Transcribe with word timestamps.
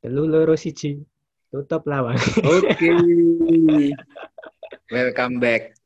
Telu 0.00 0.24
loro 0.24 0.56
siji. 0.56 0.96
Tutup 1.52 1.84
lawang. 1.84 2.16
Oke. 2.56 2.88
Welcome 4.88 5.36
back. 5.36 5.76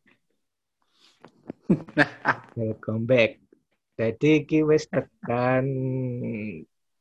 Welcome 2.54 3.10
back. 3.10 3.42
Jadi 3.98 4.46
iki 4.46 4.62
wis 4.62 4.86
tekan 4.86 5.66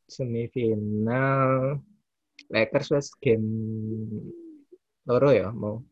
semifinal 0.10 1.78
Lakers 2.50 2.90
wis 2.98 3.14
game 3.22 3.46
loro 5.06 5.30
ya 5.30 5.54
mau. 5.54 5.86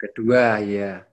Kedua 0.00 0.64
ya. 0.64 1.04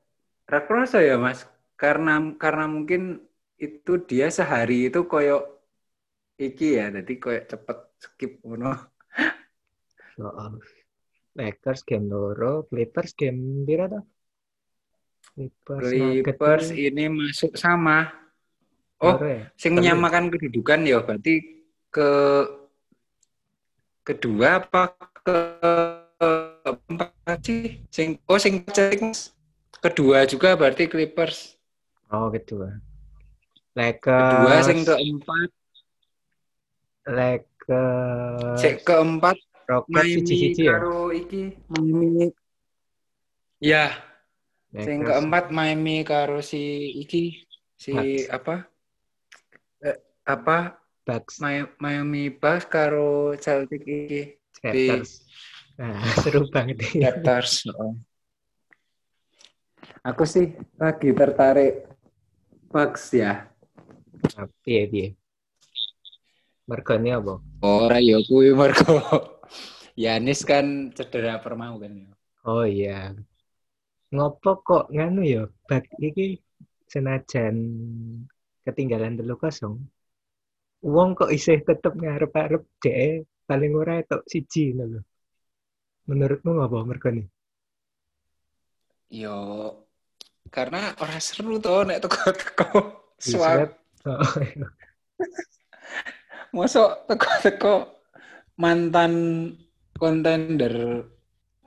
Rakrasa 0.47 1.03
ya 1.03 1.19
Mas. 1.19 1.43
Karena 1.75 2.23
karena 2.39 2.71
mungkin 2.71 3.19
itu 3.59 3.99
dia 4.07 4.31
sehari 4.31 4.87
itu 4.87 5.03
koyo 5.11 5.59
iki 6.39 6.79
ya, 6.79 6.87
jadi 6.87 7.13
koyo 7.19 7.39
cepet 7.51 7.77
skip 7.99 8.39
ngono. 8.47 8.90
Lakers 11.31 11.81
game 11.87 12.11
loro, 12.11 12.67
Clippers 12.67 13.15
game 13.15 13.63
pira 13.63 13.87
ta? 13.87 14.01
Clippers, 15.31 15.89
Clippers 16.27 16.67
ini 16.75 17.07
masuk 17.07 17.55
sama. 17.55 18.11
Oh, 19.01 19.17
ya? 19.17 19.49
sing 19.57 19.73
Tapi- 19.73 19.81
menyamakan 19.81 20.29
kedudukan 20.29 20.85
ya 20.85 21.01
berarti 21.01 21.41
ke 21.89 22.09
kedua 24.05 24.61
apa 24.61 24.93
ke 25.25 25.37
empat 26.85 27.37
sih? 27.41 27.81
Sing 27.89 28.21
oh 28.29 28.37
sing 28.37 28.61
kedua 29.81 30.29
juga 30.29 30.53
berarti 30.53 30.85
Clippers. 30.85 31.57
Oh, 32.11 32.29
kedua. 32.29 32.77
Lakers. 33.71 34.19
Kedua 34.35 34.55
sing 34.67 34.79
keempat, 34.83 35.49
Lakers. 37.07 38.59
sing 38.59 38.75
keempat 38.83 39.39
Miami 39.87 40.19
siji-siji 40.25 40.63
ya. 40.67 40.75
karo 40.77 41.11
iki 41.15 41.55
Miami. 41.71 42.27
Ya, 43.61 43.85
sing 44.73 45.05
Lakers. 45.05 45.07
keempat 45.07 45.45
Miami 45.53 45.95
karo 46.03 46.41
si 46.41 46.61
iki 46.97 47.45
si 47.77 47.93
Bucks. 47.93 48.27
apa? 48.33 48.55
Eh, 49.85 49.97
apa 50.27 50.57
Bucks. 51.07 51.39
Mi- 51.39 51.71
Miami 51.77 52.33
Bucks 52.33 52.67
karo 52.67 53.37
Celtic 53.37 53.81
iki 53.85 54.37
di 54.61 54.89
Raptors. 54.91 55.11
Nah, 55.79 55.97
seru 56.21 56.45
banget. 56.51 56.81
Raptors. 56.99 57.65
Oh. 57.73 57.95
Aku 60.01 60.25
sih 60.25 60.57
lagi 60.77 61.13
tertarik 61.13 61.85
Bucks 62.69 63.13
ya. 63.13 63.45
Piye 64.65 64.85
piye. 64.89 65.07
Mergone 66.69 67.09
apa? 67.13 67.33
Ora 67.61 67.97
ya 68.01 68.17
kuwi 68.25 68.53
mergo 68.53 69.01
Yanis 69.99 70.47
kan 70.47 70.95
cedera 70.95 71.39
permau 71.43 71.77
kan 71.77 71.91
ya. 71.91 72.09
Oh 72.47 72.65
iya. 72.65 73.11
Ngopo 74.11 74.63
kok 74.63 74.85
nganu 74.91 75.21
ya? 75.23 75.43
Bak 75.67 75.87
iki 75.99 76.39
senajan 76.87 77.55
ketinggalan 78.65 79.19
telu 79.19 79.35
kosong. 79.35 79.79
Wong 80.81 81.13
kok 81.13 81.29
isih 81.29 81.61
tetep 81.61 81.93
ngarep-arep 81.93 82.65
dhek 82.81 83.29
paling 83.45 83.71
ora 83.77 84.01
etok 84.01 84.25
siji 84.25 84.73
ngono 84.73 84.97
lho. 84.97 85.01
Menurutmu 86.09 86.57
ngapa 86.57 86.87
mergone? 86.87 87.23
Yo 89.11 89.37
karena 90.49 90.95
ora 90.97 91.19
seru 91.21 91.61
to 91.61 91.85
nek 91.85 92.01
teko-teko 92.01 92.67
swab. 93.21 93.75
Oh, 94.01 94.17
Mosok 96.57 97.05
teko-teko 97.05 98.00
mantan 98.57 99.13
kontender 99.99 100.75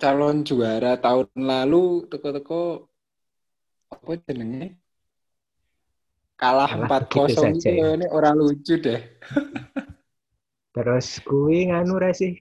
calon 0.00 0.36
juara 0.48 0.92
tahun 1.04 1.28
lalu 1.50 2.08
teko-teko 2.10 2.62
apa 3.92 4.12
jenenge? 4.26 4.64
Kalah 6.40 6.70
Kalah 6.70 6.90
4-0 6.90 7.00
begitu 7.00 7.32
saja 7.42 7.70
itu 7.70 7.70
ya. 7.80 7.88
ini 7.94 8.06
orang 8.16 8.34
lucu 8.38 8.74
deh. 8.84 9.00
Terus 10.74 11.06
kuwi 11.28 11.58
nganu 11.68 11.94
ra 12.02 12.10
sih? 12.20 12.32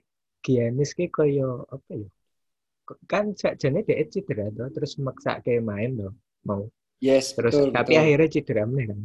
Giannis 0.44 0.90
ki 0.98 1.04
koyo 1.16 1.48
apa 1.74 1.90
ya? 2.02 2.08
Kan 3.10 3.24
sakjane 3.40 3.80
dhek 3.88 4.00
cedera 4.12 4.46
tuh, 4.56 4.68
terus 4.74 4.92
maksake 5.06 5.52
main 5.68 5.90
loh. 5.98 6.12
Mau. 6.48 6.62
Yes, 7.00 7.34
Terus 7.36 7.56
betul, 7.56 7.66
tapi 7.76 7.92
betul. 7.94 8.02
akhirnya 8.02 8.28
cedera 8.34 8.62
meneh 8.70 8.86
kan. 8.90 9.00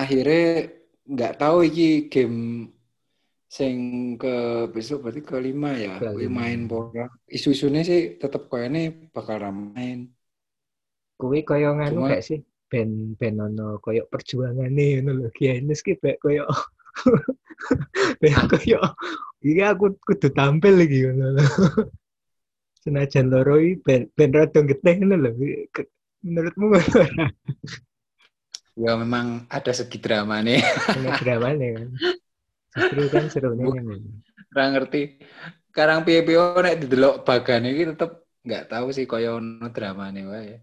akhirnya 0.00 0.70
nggak 1.12 1.32
tahu 1.40 1.58
iki 1.68 2.10
game 2.12 2.38
sing 3.46 3.74
ke 4.18 4.66
besok 4.74 5.06
berarti 5.06 5.22
kelima 5.22 5.70
ya 5.78 6.02
kuwi 6.02 6.26
Kelima. 6.26 6.42
main 6.42 6.66
bola 6.66 7.06
isu-isunya 7.30 7.86
sih 7.86 8.18
tetap 8.18 8.50
kayaknya 8.50 8.90
bakal 9.14 9.38
main 9.50 10.10
Kuwi 11.16 11.48
koyo 11.48 11.72
nganu 11.80 12.04
Cuma- 12.04 12.12
gak 12.12 12.24
sih? 12.28 12.44
Ben 12.68 13.16
ben 13.16 13.40
ono 13.40 13.78
koyo 13.80 14.04
perjuangane 14.10 15.00
ngono 15.00 15.10
lho. 15.16 15.28
Giannis 15.32 15.80
ki 15.80 15.96
bek 15.96 16.20
koyo 16.20 16.44
bek 18.20 18.36
koyo 18.52 18.82
iki 19.40 19.62
aku 19.64 19.96
kudu 19.96 20.28
tampil 20.34 20.76
iki 20.84 21.08
ngono 21.08 21.40
lho. 21.40 21.46
Senajan 22.84 23.32
loro 23.32 23.56
iki 23.56 23.80
ben 23.80 24.10
ben 24.12 24.28
rada 24.34 24.60
getih 24.60 24.94
ngono 25.00 25.16
lho. 25.24 25.30
Ke- 25.72 25.88
Menurutmu 26.20 26.64
ngono 26.74 27.00
ya 28.76 28.92
memang 28.92 29.48
ada 29.48 29.72
segi 29.72 29.96
drama 29.96 30.44
nih 30.44 30.60
Ono 31.00 31.08
dramane 31.16 31.66
kan. 31.80 31.88
Justru 32.76 33.02
kan 33.08 33.24
yang 33.32 33.56
ngono. 33.56 33.94
kurang 34.52 34.70
ngerti 34.76 35.02
sekarang 35.72 36.04
piye-piye 36.04 36.40
nek 36.60 36.76
didelok 36.84 37.14
bagane 37.24 37.68
iki 37.72 37.84
tetep 37.92 38.10
nggak 38.46 38.64
tahu 38.72 38.86
sih 38.92 39.04
kaya 39.04 39.36
ono 39.36 39.66
dramane 39.72 40.22
wae 40.28 40.54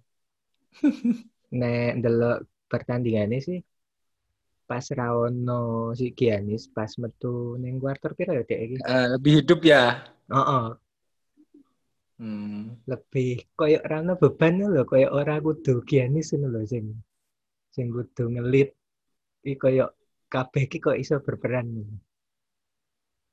Nek 1.60 2.02
ndelok 2.02 2.38
pertandingannya 2.66 3.38
sih 3.38 3.60
pas 4.66 4.86
ra 4.96 5.14
ono 5.14 5.94
si 5.94 6.16
Giannis 6.18 6.72
pas 6.72 6.90
metu 6.98 7.60
ning 7.62 7.78
quarter 7.78 8.18
pira 8.18 8.34
ya 8.34 8.44
dek 8.48 8.60
iki? 8.64 8.76
Eh, 8.82 9.08
lebih 9.14 9.32
hidup 9.44 9.60
ya 9.62 10.02
Heeh, 10.34 10.66
hmm. 12.18 12.88
lebih 12.90 13.44
koyo 13.54 13.78
ora 13.86 14.02
ono 14.02 14.14
beban 14.18 14.64
lho, 14.64 14.82
koyo 14.88 15.14
ora 15.14 15.38
kudu 15.44 15.84
Giannis 15.86 16.34
ngono 16.34 16.58
lho 16.58 16.62
sing 16.66 16.86
sing 17.70 17.92
kudu 17.94 18.34
ngelit 18.34 18.74
iki 19.46 19.60
koyo 19.60 19.94
kabeh 20.34 20.66
iki 20.66 20.82
kok 20.82 20.98
iso 20.98 21.22
berperan. 21.22 21.70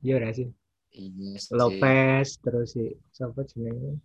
Iya 0.04 0.12
ora 0.20 0.28
sih? 0.36 0.48
iya. 0.92 1.40
Lopez 1.56 2.36
terus 2.44 2.76
si 2.76 2.84
sapa 3.08 3.40
jenenge? 3.48 3.96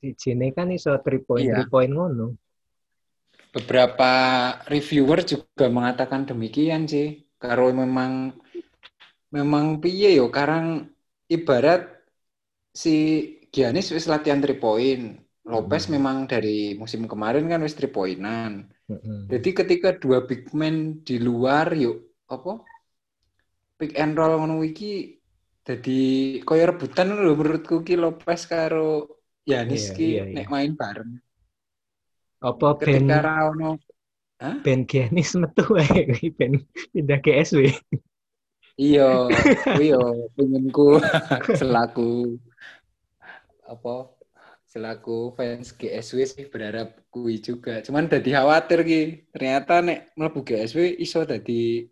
Si 0.00 0.08
Jene 0.16 0.52
kan 0.52 0.68
iso 0.72 0.92
3 0.92 1.24
point 1.24 1.44
Iya. 1.44 1.64
3 1.64 1.72
point 1.72 1.92
ngono. 1.92 2.36
beberapa 3.50 4.12
reviewer 4.70 5.26
juga 5.26 5.66
mengatakan 5.66 6.22
demikian 6.22 6.86
sih. 6.86 7.26
Karo 7.34 7.74
memang 7.74 8.30
memang 9.28 9.82
piye 9.82 10.14
yo 10.14 10.30
karang 10.30 10.86
ibarat 11.26 11.82
si 12.70 12.94
Giannis 13.50 13.90
wis 13.90 14.06
latihan 14.06 14.38
3 14.38 14.54
point. 14.54 15.18
Lopez 15.42 15.90
Hmm. 15.90 15.98
memang 15.98 16.16
dari 16.30 16.78
musim 16.78 17.10
kemarin 17.10 17.50
kan 17.50 17.58
wis 17.60 17.74
3 17.74 17.90
pointan. 17.90 18.70
Jadi 19.30 19.50
ketika 19.54 19.94
dua 19.94 20.26
big 20.26 20.50
man 20.50 21.06
di 21.06 21.22
luar 21.22 21.70
yuk 21.78 22.10
apa 22.30 22.62
pick 23.78 23.94
and 23.98 24.14
roll 24.18 24.38
ngono 24.38 24.62
iki 24.66 25.18
jadi 25.66 26.00
koyo 26.42 26.74
rebutan 26.74 27.14
lho 27.14 27.36
menurutku 27.36 27.86
ki 27.86 27.94
Lopez 28.00 28.48
karo 28.48 29.06
Giannis 29.44 29.90
Iya, 29.90 29.96
ki 29.96 30.06
iya, 30.06 30.22
nek 30.30 30.46
iya. 30.46 30.52
main 30.52 30.72
bareng. 30.74 31.12
Apa 32.40 32.66
ben 32.80 33.06
Ketika 33.06 33.18
ra 33.22 33.36
ono 33.52 33.70
ben 34.64 34.88
Giannis 34.88 35.36
metu 35.36 35.64
wae 35.76 36.00
kuwi 36.10 36.28
ben 36.32 36.52
pindah 36.90 37.20
ke 37.20 37.30
SW. 37.44 37.70
Iya, 38.80 39.28
yo 39.92 40.00
pengenku 40.34 40.98
selaku 41.60 42.40
apa 43.68 44.19
selaku 44.70 45.34
fans 45.34 45.74
GSW 45.74 46.18
sih 46.30 46.46
berharap 46.46 47.02
kuwi 47.10 47.42
juga. 47.42 47.82
Cuman 47.82 48.06
dadi 48.06 48.30
khawatir 48.30 48.86
ki. 48.86 49.02
Ternyata 49.34 49.82
nek 49.82 50.14
mlebu 50.14 50.46
GSW 50.46 51.02
iso 51.02 51.26
dadi 51.26 51.82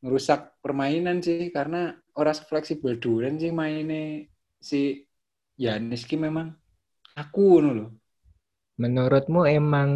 ngerusak 0.00 0.64
permainan 0.64 1.20
sih 1.20 1.52
karena 1.52 1.92
ora 2.16 2.32
fleksibel 2.32 2.96
duren 2.96 3.36
sih 3.36 3.52
maine 3.52 4.32
si 4.56 5.04
Yanis 5.60 6.08
ki 6.08 6.16
memang 6.16 6.48
aku 7.12 7.60
ngono 7.60 7.70
lho. 7.76 7.86
Menurutmu 8.80 9.44
emang 9.44 9.90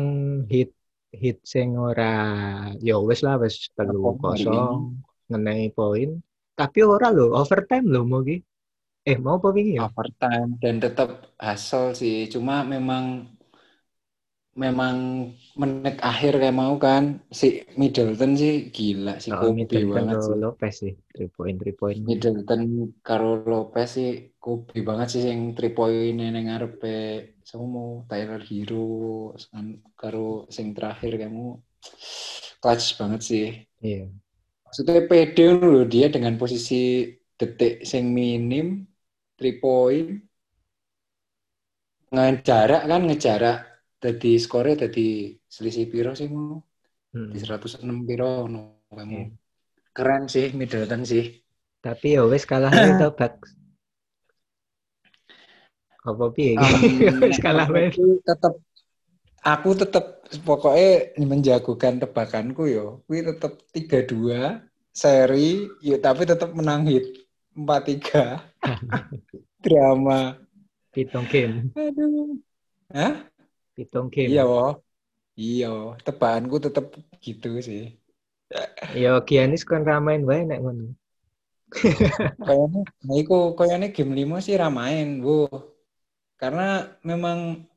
hit 0.47 0.77
hit 1.09 1.41
sing 1.49 1.81
ora 1.81 2.13
ya 2.85 3.01
wis 3.01 3.25
lah 3.25 3.41
wis 3.41 3.73
telu 3.73 4.13
Apa, 4.13 4.37
hari 4.37 4.45
kosong 4.45 5.01
ngenai 5.33 5.73
poin 5.73 6.21
tapi 6.53 6.85
ora 6.85 7.09
lho 7.09 7.33
overtime 7.33 7.89
lho 7.89 8.05
mau 8.05 8.21
ki 8.21 8.45
eh 9.11 9.17
mau 9.25 9.35
apa 9.39 9.49
wingi 9.57 9.73
ya 9.81 9.87
overtime 9.87 10.51
dan 10.63 10.75
tetap 10.85 11.09
hasil 11.47 11.85
sih. 12.01 12.17
Cuma 12.33 12.55
memang 12.73 13.05
memang 14.63 14.97
menit 15.61 15.97
akhir 16.11 16.33
kayak 16.41 16.57
mau 16.63 16.75
kan 16.87 17.05
si 17.41 17.47
Middleton 17.81 18.33
sih 18.41 18.53
gila 18.77 19.13
si 19.25 19.31
Oh, 19.31 19.41
Kobe 19.41 19.55
Middleton 19.57 19.89
banget 19.95 20.19
sih. 20.27 20.37
Lopez 20.43 20.75
sih. 20.81 20.95
Three 21.15 21.29
point, 21.37 21.57
three 21.61 21.73
point. 21.81 22.03
Middleton 22.09 22.63
karo 23.07 23.27
Lopez 23.51 23.89
sih 23.97 24.09
Kobe 24.43 24.77
banget 24.89 25.09
sih 25.13 25.23
yang 25.31 25.41
three 25.57 25.73
point 25.77 26.15
neng 26.19 26.45
ngarepe 26.47 26.89
semua 27.51 27.87
Tyler 28.09 28.41
Hero 28.51 28.77
san- 29.45 29.81
karo 30.01 30.19
sing 30.57 30.67
terakhir 30.77 31.13
kamu 31.23 31.43
clutch 32.61 32.87
banget 33.01 33.21
sih. 33.29 33.45
Iya. 33.83 34.09
Maksudnya 34.65 35.01
pede 35.11 35.45
loh 35.61 35.83
dia 35.93 36.07
dengan 36.15 36.35
posisi 36.41 36.75
detik 37.39 37.73
sing 37.91 38.05
minim 38.19 38.67
three 39.39 39.57
point 39.63 40.09
ngejarak 42.15 42.83
kan 42.91 43.03
ngejarak 43.09 43.57
jadi 44.03 44.31
skornya 44.45 44.75
jadi 44.89 45.07
selisih 45.55 45.87
piro 45.93 46.13
sih 46.19 46.29
mau 46.31 46.63
Mm. 47.09 47.33
di 47.33 47.41
106 47.41 48.05
piro 48.05 48.45
no 48.53 48.85
kamu 48.93 49.17
Iya. 49.17 49.25
keren 49.97 50.23
sih 50.29 50.53
Middleton 50.53 51.03
sih 51.09 51.25
Tapi 51.81 52.19
ya 52.19 52.23
wis 52.29 52.45
kalah 52.45 52.69
to, 53.01 53.09
Bak. 53.17 53.39
Apa 56.05 56.25
piye? 56.35 56.59
Um, 56.59 57.33
kalah 57.45 57.65
aku 57.65 58.19
tetap 58.29 58.55
aku 59.41 59.71
tetap 59.79 60.05
pokoknya 60.45 61.17
menjagokan 61.23 62.03
tebakanku 62.03 62.69
yo 62.69 62.87
kuwi 63.07 63.25
tetap 63.25 63.53
3-2 63.73 64.61
seri 64.93 65.65
ya 65.81 65.97
tapi 66.03 66.27
tetap 66.27 66.51
menang 66.53 66.85
hit 66.91 67.07
4-3 67.59 68.39
drama 69.65 70.39
Pitung 70.95 71.27
game. 71.27 71.75
aduh 71.75 72.39
Hah? 72.95 73.27
Pitung 73.75 74.09
game. 74.15 74.31
iya 74.31 74.47
wo 74.47 74.79
iya 75.35 75.99
tebakanku 76.07 76.63
tetap 76.63 76.95
gitu 77.19 77.59
sih 77.59 77.99
Ya 78.97 79.21
Giannis 79.29 79.67
kan 79.67 79.85
ramain 79.85 80.25
wae 80.25 80.41
nek 80.47 80.63
ngono. 80.65 80.97
kayaknya 82.49 82.81
nah 83.05 83.17
iku 83.21 83.53
kayaknya 83.53 83.93
game 83.93 84.13
5 84.17 84.41
sih 84.41 84.57
ramain 84.57 85.21
bu 85.21 85.45
karena 86.41 86.89
memang 87.05 87.69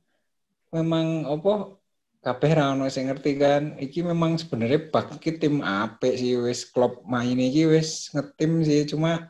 memang 0.72 1.28
apa 1.28 1.76
kabeh 2.24 2.52
ra 2.56 2.72
ono 2.72 2.88
sing 2.88 3.12
ngerti 3.12 3.36
kan 3.36 3.76
iki 3.84 4.00
memang 4.00 4.40
sebenarnya 4.40 4.88
bak 4.94 5.20
iki 5.20 5.36
tim 5.36 5.60
apik 5.60 6.16
sih 6.16 6.40
wis 6.40 6.64
klub 6.72 7.04
main 7.04 7.36
iki 7.36 7.68
wis 7.68 8.08
ngetim 8.16 8.64
sih 8.64 8.88
cuma 8.88 9.28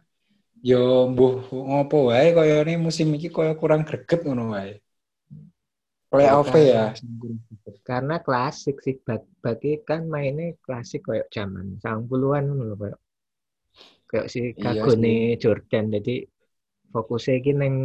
yo 0.61 1.09
mbuh 1.09 1.49
ngopo 1.49 2.13
wae 2.13 2.37
kayane 2.37 2.77
musim 2.77 3.09
iki 3.17 3.33
kaya 3.33 3.57
kurang 3.57 3.81
greget 3.81 4.21
ngono 4.21 4.53
wae. 4.53 4.77
Playoff 6.11 6.51
ya? 6.53 6.91
Karena 7.87 8.19
klasik 8.19 8.83
sih 8.83 8.99
bag 9.01 9.23
bagi 9.39 9.79
kan 9.81 10.05
mainnya 10.11 10.53
klasik 10.59 11.07
kayak 11.07 11.31
zaman 11.31 11.79
90-an 11.79 12.43
ngono 12.51 12.63
lho 12.67 12.75
kayak 12.77 12.99
kayak 14.11 14.27
si 14.27 14.51
Iya 14.51 14.83
kagone 14.83 15.39
Jordan 15.39 15.87
jadi 15.95 16.27
fokusnya 16.91 17.33
iki 17.39 17.51
neng 17.55 17.75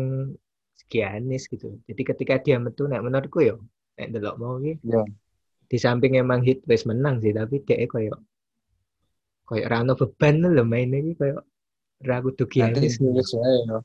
Giannis 0.90 1.46
gitu. 1.46 1.78
Jadi 1.86 2.02
ketika 2.02 2.34
dia 2.42 2.58
metu 2.58 2.90
nek 2.90 3.02
menurutku 3.02 3.42
yo 3.46 3.62
nek 3.94 4.10
delok 4.10 4.36
mau 4.36 4.58
iki 4.58 4.78
Iya. 4.84 5.02
di 5.66 5.78
samping 5.82 6.14
emang 6.18 6.46
hit 6.46 6.62
wis 6.66 6.86
menang 6.86 7.18
sih 7.18 7.34
tapi 7.34 7.62
dia 7.66 7.86
kayak 7.90 8.18
kayak 9.46 9.66
rano 9.66 9.94
beban 9.98 10.42
lho 10.42 10.62
mainnya 10.66 10.98
iki 11.02 11.14
kayak 11.14 11.42
ra 12.02 12.20
kudu 12.24 12.44
nanti 12.56 12.86
Giannis. 12.86 12.94
tulis 12.96 13.30
wae 13.36 13.56
yo 13.68 13.78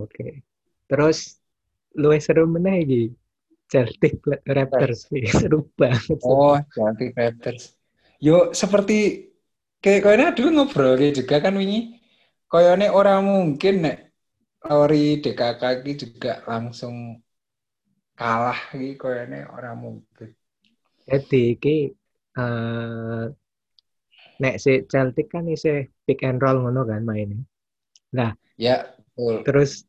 Oke. 0.00 0.42
Terus 0.88 1.36
luwih 1.92 2.20
seru 2.24 2.48
meneh 2.48 2.80
iki 2.84 3.00
Celtic 3.70 4.18
Raptors 4.48 5.06
seru 5.30 5.68
banget. 5.78 6.18
oh 6.24 6.56
Celtic 6.74 7.12
Raptors 7.14 7.76
yo 8.20 8.52
seperti 8.52 9.28
kayak 9.80 10.00
kayaknya 10.04 10.28
dulu 10.36 10.48
ngobrol 10.64 11.00
juga 11.00 11.40
kan 11.40 11.56
wingi 11.56 11.96
kayaknya 12.50 12.92
orang 12.92 13.24
mungkin 13.24 13.74
nek 13.86 13.96
Lauri 14.60 15.24
DKK 15.24 15.62
juga 15.96 16.44
langsung 16.44 17.16
kalah 18.12 18.60
iki 18.76 19.00
kayaknya 19.00 19.48
orang 19.48 19.76
mungkin 19.80 20.36
Jadi 21.08 21.56
iki 21.56 21.76
eh 22.38 23.24
nek 24.40 24.56
si 24.56 24.82
Celtic 24.88 25.28
kan 25.28 25.44
isih 25.46 25.86
pick 26.08 26.24
and 26.24 26.40
roll 26.40 26.64
ngono 26.64 26.88
kan 26.88 27.04
mainnya. 27.04 27.44
ya 28.56 28.88
betul 29.14 29.44
Terus 29.44 29.84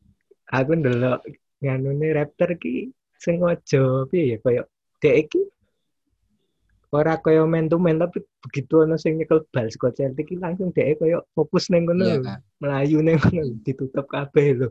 aku 0.46 0.76
ndelok 0.76 1.24
nganune 1.64 2.12
Raptor 2.12 2.54
ki 2.60 2.92
sengaja 3.16 4.04
piye 4.12 4.36
ya 4.36 4.36
koyo 4.38 4.62
dek 5.00 5.16
iki 5.26 5.42
ora 6.92 7.16
koyo 7.16 7.48
main 7.48 7.66
to 7.66 7.80
main 7.80 7.96
tapi 7.96 8.20
begitu 8.44 8.84
ana 8.84 9.00
sing 9.00 9.16
nyekel 9.16 9.40
bal 9.48 9.66
saka 9.72 9.88
Celtic 9.96 10.28
ki 10.28 10.36
langsung 10.36 10.68
dek 10.70 11.00
koyo 11.00 11.24
fokus 11.32 11.72
ning 11.72 11.88
ngono 11.88 12.04
Iya. 12.04 12.16
lho. 12.20 12.34
melayu 12.60 12.98
ning 13.00 13.16
ngono 13.16 13.42
ditutup 13.64 14.04
kabeh 14.06 14.60
lho. 14.60 14.68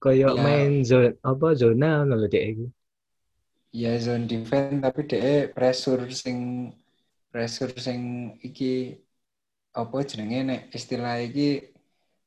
Koyo 0.00 0.32
Iya. 0.36 0.40
main 0.40 0.72
zona 0.84 1.10
apa 1.24 1.46
zona 1.56 2.04
ngono 2.04 2.14
lho 2.20 2.28
dek 2.28 2.44
iki. 2.52 2.66
ya 3.70 3.94
zone 4.02 4.26
defense 4.26 4.82
tapi 4.82 5.00
dia 5.06 5.46
pressure 5.54 6.04
sing 6.10 6.68
pressure 7.30 7.72
sing 7.86 8.00
iki 8.46 8.98
apa 9.80 9.96
jenenge 10.10 10.38
nek 10.48 10.60
istilah 10.78 11.14
iki 11.26 11.42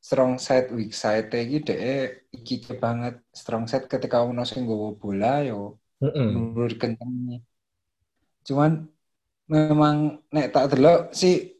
strong 0.06 0.32
side 0.46 0.68
weak 0.76 0.92
side 1.02 1.28
iki 1.44 1.56
dia 1.66 2.10
iki 2.36 2.54
banget. 2.84 3.14
Strong 3.40 3.64
side 3.70 3.86
ketika 3.92 4.16
ono 4.28 4.42
sing 4.48 4.60
nggawa 4.64 4.88
bola 5.02 5.32
yo 5.48 5.78
Heeh. 6.02 6.26
menurut 6.34 6.74
kencengnya 6.80 7.38
cuman 8.44 8.72
memang 9.48 9.96
nek 10.34 10.46
tak 10.52 10.64
delok 10.76 11.00
sih 11.20 11.56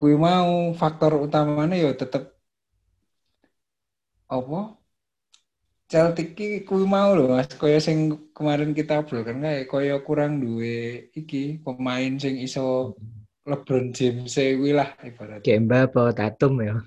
kuwi 0.00 0.14
mau 0.16 0.72
faktor 0.80 1.12
utamanya 1.26 1.76
yo 1.84 1.90
tetep 1.92 2.22
apa 4.36 4.60
Celtic 5.84 6.32
ki 6.32 6.64
kuwi 6.64 6.88
mau 6.88 7.12
lho 7.12 7.36
Mas 7.36 7.48
kaya 7.54 7.76
sing 7.78 8.30
kemarin 8.32 8.72
kita 8.72 9.04
obrolan 9.04 9.44
kae 9.44 9.68
kaya 9.68 9.96
kurang 10.00 10.40
duwe 10.40 11.12
iki 11.12 11.60
pemain 11.60 12.16
sing 12.16 12.40
iso 12.40 12.96
LeBron 13.44 13.92
James 13.92 14.32
kuwi 14.32 14.72
lah 14.72 14.96
ibarat. 15.04 15.44
Kemba 15.44 15.84
apa 15.84 16.16
Tatum 16.16 16.64
ya. 16.64 16.80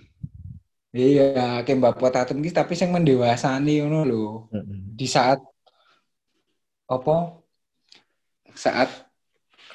Iya, 0.98 1.62
kayak 1.62 1.78
Mbak 1.78 2.10
Tatum 2.10 2.42
ki 2.42 2.50
tapi 2.50 2.74
sing 2.74 2.90
mendewasani 2.90 3.86
ngono 3.86 4.02
lho. 4.02 4.26
Di 4.98 5.06
saat 5.06 5.38
apa? 6.90 7.38
Saat 8.58 8.90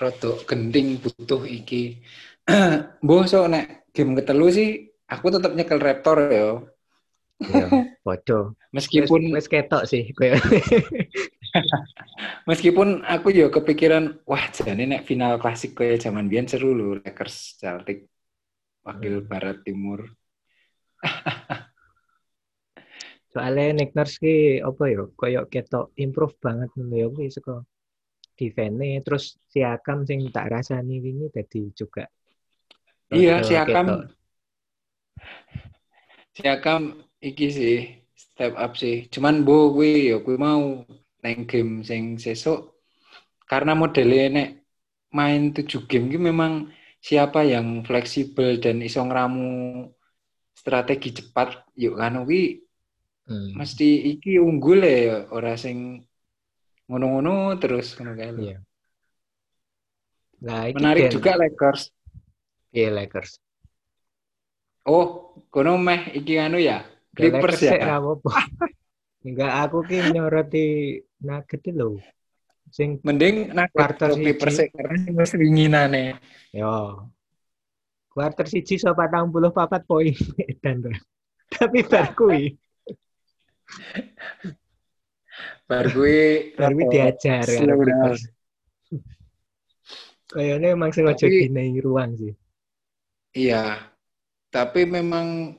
rodok 0.03 0.43
genting 0.49 0.99
butuh 0.99 1.47
iki. 1.47 2.03
Mbah 3.07 3.25
so 3.31 3.46
nek 3.46 3.87
game 3.94 4.19
ketelu 4.19 4.46
sih 4.51 4.91
aku 5.06 5.31
tetap 5.31 5.55
nyekel 5.55 5.79
Raptor 5.79 6.19
ya. 6.27 6.49
Iya, 7.49 7.67
podo. 8.06 8.55
Wis 8.72 8.87
Meskipun 8.87 9.34
wis 9.34 9.46
ketok 9.51 9.82
sih 9.91 10.15
koyo. 10.15 10.39
Meskipun 12.49 13.05
aku 13.05 13.29
ya 13.34 13.53
kepikiran, 13.53 14.22
wah 14.25 14.44
jadi 14.51 14.89
nek 14.89 15.05
final 15.05 15.37
klasik 15.37 15.77
kayak 15.77 16.01
zaman 16.01 16.31
biyen 16.31 16.49
seru 16.49 16.72
loh 16.72 16.96
Lakers 17.03 17.61
Celtic 17.61 18.08
wakil 18.87 19.22
Hmm. 19.22 19.29
Barat 19.29 19.58
Timur. 19.63 20.01
Soalnya 23.32 23.72
Nick 23.72 23.96
Nurse 23.96 24.20
ki 24.20 24.61
apa 24.61 24.82
ya 24.93 25.08
koyo 25.17 25.49
ketok 25.49 25.96
improve 25.96 26.37
banget 26.37 26.69
ngono 26.77 26.94
ya 27.01 27.08
kuwi 27.08 27.32
saka 27.32 27.65
defense 28.37 29.01
terus 29.05 29.25
Siakam 29.49 30.05
sing 30.05 30.29
tak 30.29 30.53
rasani 30.53 31.01
wingi 31.01 31.32
dadi 31.32 31.72
juga 31.72 32.05
Iya, 33.13 33.44
Siakam. 33.44 34.08
Siakam 36.32 37.05
iki 37.22 37.46
sih 37.55 37.76
step 38.12 38.52
up 38.58 38.74
sih. 38.74 39.06
Cuman 39.12 39.46
bu 39.46 39.72
kuwi 39.74 40.10
ya 40.10 40.17
kuwi 40.24 40.36
mau 40.36 40.82
neng 41.22 41.38
game 41.46 41.86
sing 41.86 42.19
sesuk 42.19 42.74
karena 43.46 43.72
modelnya 43.79 44.26
nek 44.36 44.48
main 45.14 45.55
7 45.55 45.86
game 45.86 46.10
ki 46.10 46.19
memang 46.19 46.52
siapa 46.98 47.46
yang 47.46 47.86
fleksibel 47.86 48.58
dan 48.58 48.82
iso 48.82 49.00
ngramu 49.06 49.86
strategi 50.56 51.14
cepat 51.22 51.70
yuk 51.79 51.94
kan 52.00 52.26
kuwi 52.26 52.62
Hmm. 53.22 53.55
mesti 53.55 54.19
iki 54.19 54.34
unggul 54.43 54.82
ya 54.82 55.31
ora 55.31 55.55
sing 55.55 56.02
ngono-ngono 56.91 57.55
terus 57.62 57.94
ngono 57.94 58.19
kae 58.19 58.34
lho. 58.34 58.43
Iya. 58.43 58.58
Nah, 60.43 60.67
Menarik 60.74 61.14
juga 61.14 61.38
Lakers. 61.38 61.94
Iya 62.74 62.91
Lakers. 62.91 63.38
Oh, 64.82 65.38
kono 65.55 65.79
meh 65.79 66.10
iki 66.19 66.34
anu 66.34 66.58
ya. 66.58 66.82
Ya, 67.13 67.29
Clippers 67.29 67.61
sik 67.61 67.77
ya. 67.77 67.85
ra 67.87 67.97
apa-apa. 68.01 68.33
Enggak 69.29 69.53
aku 69.69 69.79
ki 69.85 69.99
nyoroti 70.11 70.67
Nugget 71.23 71.65
lho. 71.77 72.01
Sing 72.73 72.99
Mending 73.05 73.53
Quarter 73.73 74.17
Clippers 74.17 74.57
sik 74.57 74.73
karena 74.73 75.13
wis 75.13 75.33
winginane. 75.37 76.17
yo 76.53 77.09
kuarter 78.13 78.45
siji 78.45 78.77
so 78.77 78.93
44 78.93 79.89
poin 79.89 80.13
dan 80.63 80.85
tapi 81.49 81.81
bar 81.81 82.13
kuwi 82.13 82.61
Bar 85.65 85.89
gue 85.97 86.53
Bar 86.53 86.73
kuwi 86.77 86.93
diajar. 86.93 87.45
Clippers. 87.49 88.21
Kayaknya 90.33 90.69
emang 90.77 90.91
sengaja 90.93 91.25
dinai 91.29 91.77
ruang 91.81 92.17
sih. 92.17 92.33
Iya. 93.33 93.93
Tapi 94.53 94.85
memang 94.85 95.57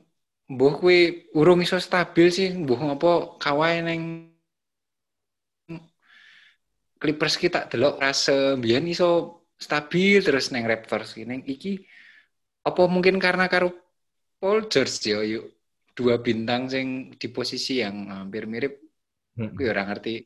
mbuh 0.51 0.73
kuwi 0.79 1.31
urung 1.39 1.61
iso 1.65 1.77
stabil 1.79 2.27
sih, 2.33 2.49
mbuh 2.51 2.79
ngopo 2.79 3.39
Kawhi 3.39 3.79
neng 3.85 4.01
Clippers 7.03 7.35
ki 7.35 7.51
tak 7.51 7.67
delok 7.67 7.99
rasa 7.99 8.55
mbiyen 8.55 8.87
iso 8.87 9.43
stabil 9.59 10.23
terus 10.23 10.55
neng 10.55 10.63
Raptors 10.63 11.11
ki. 11.15 11.27
Neng 11.27 11.43
iki 11.43 11.83
apa 12.63 12.81
mungkin 12.87 13.19
karena 13.19 13.51
karo 13.51 13.75
Paul 14.39 14.71
George 14.71 15.11
yo 15.11 15.19
yuk 15.19 15.45
dua 15.97 16.15
bintang 16.23 16.71
sing 16.71 17.11
di 17.19 17.27
posisi 17.27 17.83
yang 17.83 18.07
hampir 18.07 18.47
mirip. 18.47 18.79
Hmm. 19.35 19.51
gue 19.57 19.67
ora 19.67 19.83
ngerti. 19.89 20.21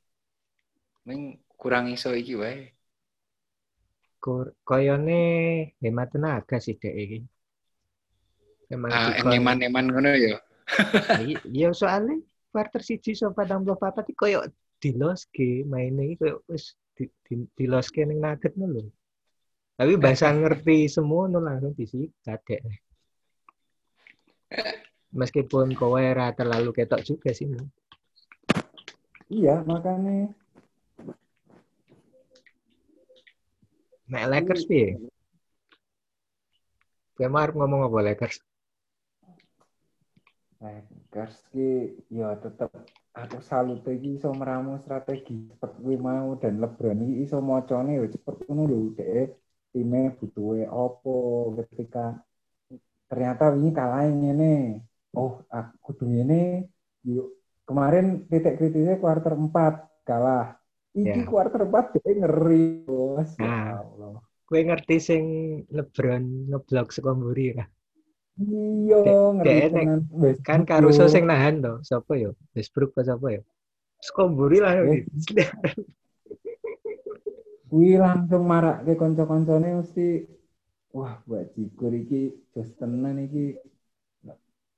Neng 1.07 1.41
kurang 1.57 1.89
iso 1.89 2.13
iki 2.13 2.33
wae. 2.37 2.57
Koyone 4.67 5.19
hemat 5.81 6.07
tenaga 6.13 6.57
sih 6.61 6.75
dek 6.81 6.95
iki. 7.03 7.19
Emang 8.67 8.91
ah 8.91 9.15
dikon- 9.15 9.35
eman-eman 9.39 9.85
ngono 9.87 10.11
ya 10.11 10.37
Iya, 11.47 11.71
soalnya 11.71 12.19
quarter 12.51 12.83
siji 12.83 13.15
so 13.15 13.31
padang 13.31 13.63
puluh 13.63 13.79
papat 13.79 14.11
iki 14.11 14.19
koyo 14.19 14.43
diloske 14.83 15.63
maine 15.63 16.11
iki 16.11 16.15
koyo 16.19 16.43
wis 16.51 16.75
di, 16.91 17.07
di, 17.23 17.47
diloske 17.55 18.03
ning 18.03 18.19
nugget 18.19 18.51
lho. 18.59 18.91
Tapi 19.79 19.93
bahasa 19.95 20.27
ngerti 20.35 20.91
semua 20.91 21.31
no 21.31 21.39
langsung 21.39 21.71
disikat 21.71 22.43
dek. 22.43 22.61
Meskipun 25.15 25.71
kowe 25.71 26.01
ora 26.03 26.35
terlalu 26.35 26.75
ketok 26.75 27.05
juga 27.07 27.31
sih. 27.31 27.47
Mo. 27.47 27.63
Iya, 29.31 29.63
makanya 29.63 30.35
Nek 34.07 34.27
Lakers 34.31 34.63
piye? 34.67 34.99
Kowe 37.15 37.27
arep 37.27 37.55
ngomong 37.55 37.87
apa 37.87 37.99
Lakers? 38.03 38.39
Lakers 40.57 41.37
ki 41.53 41.69
ya 42.09 42.33
tetep 42.41 42.73
aku 43.13 43.37
salut 43.45 43.85
iki 43.85 44.17
iso 44.17 44.33
meramu 44.33 44.81
strategi 44.81 45.45
cepet 45.53 45.71
kuwi 45.77 46.01
mau 46.01 46.33
dan 46.41 46.57
LeBron 46.57 47.05
iki 47.05 47.29
iso 47.29 47.37
macane 47.45 48.01
ya 48.01 48.05
cepet 48.09 48.35
ngono 48.49 48.63
lho 48.65 48.79
dhek 48.97 49.37
time 49.69 50.17
butuhe 50.17 50.65
opo 50.65 51.13
ketika 51.61 52.17
ternyata 53.07 53.53
ini 53.55 53.69
kalah 53.71 54.03
ngene. 54.09 54.83
Oh, 55.15 55.45
aku 55.47 55.73
kudu 55.93 56.03
ngene. 56.09 56.67
Yuk 57.07 57.37
kemarin 57.63 58.25
titik 58.27 58.57
kritisnya 58.57 58.97
kuarter 58.97 59.37
4 59.37 60.03
kalah. 60.03 60.57
Iki 60.97 61.21
Ya. 61.23 61.29
kuarter 61.29 61.61
4 61.69 61.93
dhek 61.95 62.15
ngeri, 62.17 62.83
Bos. 62.83 63.37
Ya 63.37 63.45
Nah. 63.45 63.67
Allah. 63.85 64.19
Kowe 64.47 64.59
ngerti 64.63 64.95
sing 64.97 65.23
LeBron 65.71 66.51
ngeblok 66.51 66.89
saka 66.95 67.11
mburi 67.13 67.55
ra? 67.55 67.65
Iya. 68.37 68.97
Wes, 70.13 70.37
Kan 70.45 70.65
Caruso 70.69 71.09
sing 71.09 71.25
nahan 71.25 71.61
to. 71.61 71.81
Sapa 71.81 72.13
yo? 72.17 72.37
Westbrook 72.53 72.93
apa 72.93 73.01
sapa 73.13 73.27
yo? 73.33 73.41
Saka 73.97 74.29
mburi 74.29 74.61
lah. 74.61 74.77
Kuwi 77.67 77.99
langsung 77.99 78.47
marak 78.47 78.87
ke 78.87 78.95
kanca-kancane 78.95 79.83
mesti 79.83 80.23
wah 80.95 81.19
buat 81.27 81.51
jikur 81.51 81.91
iki 81.91 82.31
jos 82.55 82.71
tenan 82.79 83.19
iki 83.19 83.59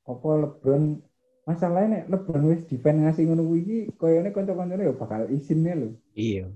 apa 0.10 0.30
LeBron 0.42 0.98
masalahnya 1.46 2.02
nek 2.02 2.04
LeBron 2.10 2.50
wis 2.50 2.66
defend 2.66 3.06
ngasih 3.06 3.30
ngono 3.30 3.46
kuwi 3.46 3.62
iki 3.62 3.80
koyone 3.94 4.34
kanca-kancane 4.34 4.90
ya 4.90 4.94
bakal 4.98 5.30
isinnya 5.30 5.78
lho 5.78 5.94
Iya. 6.18 6.50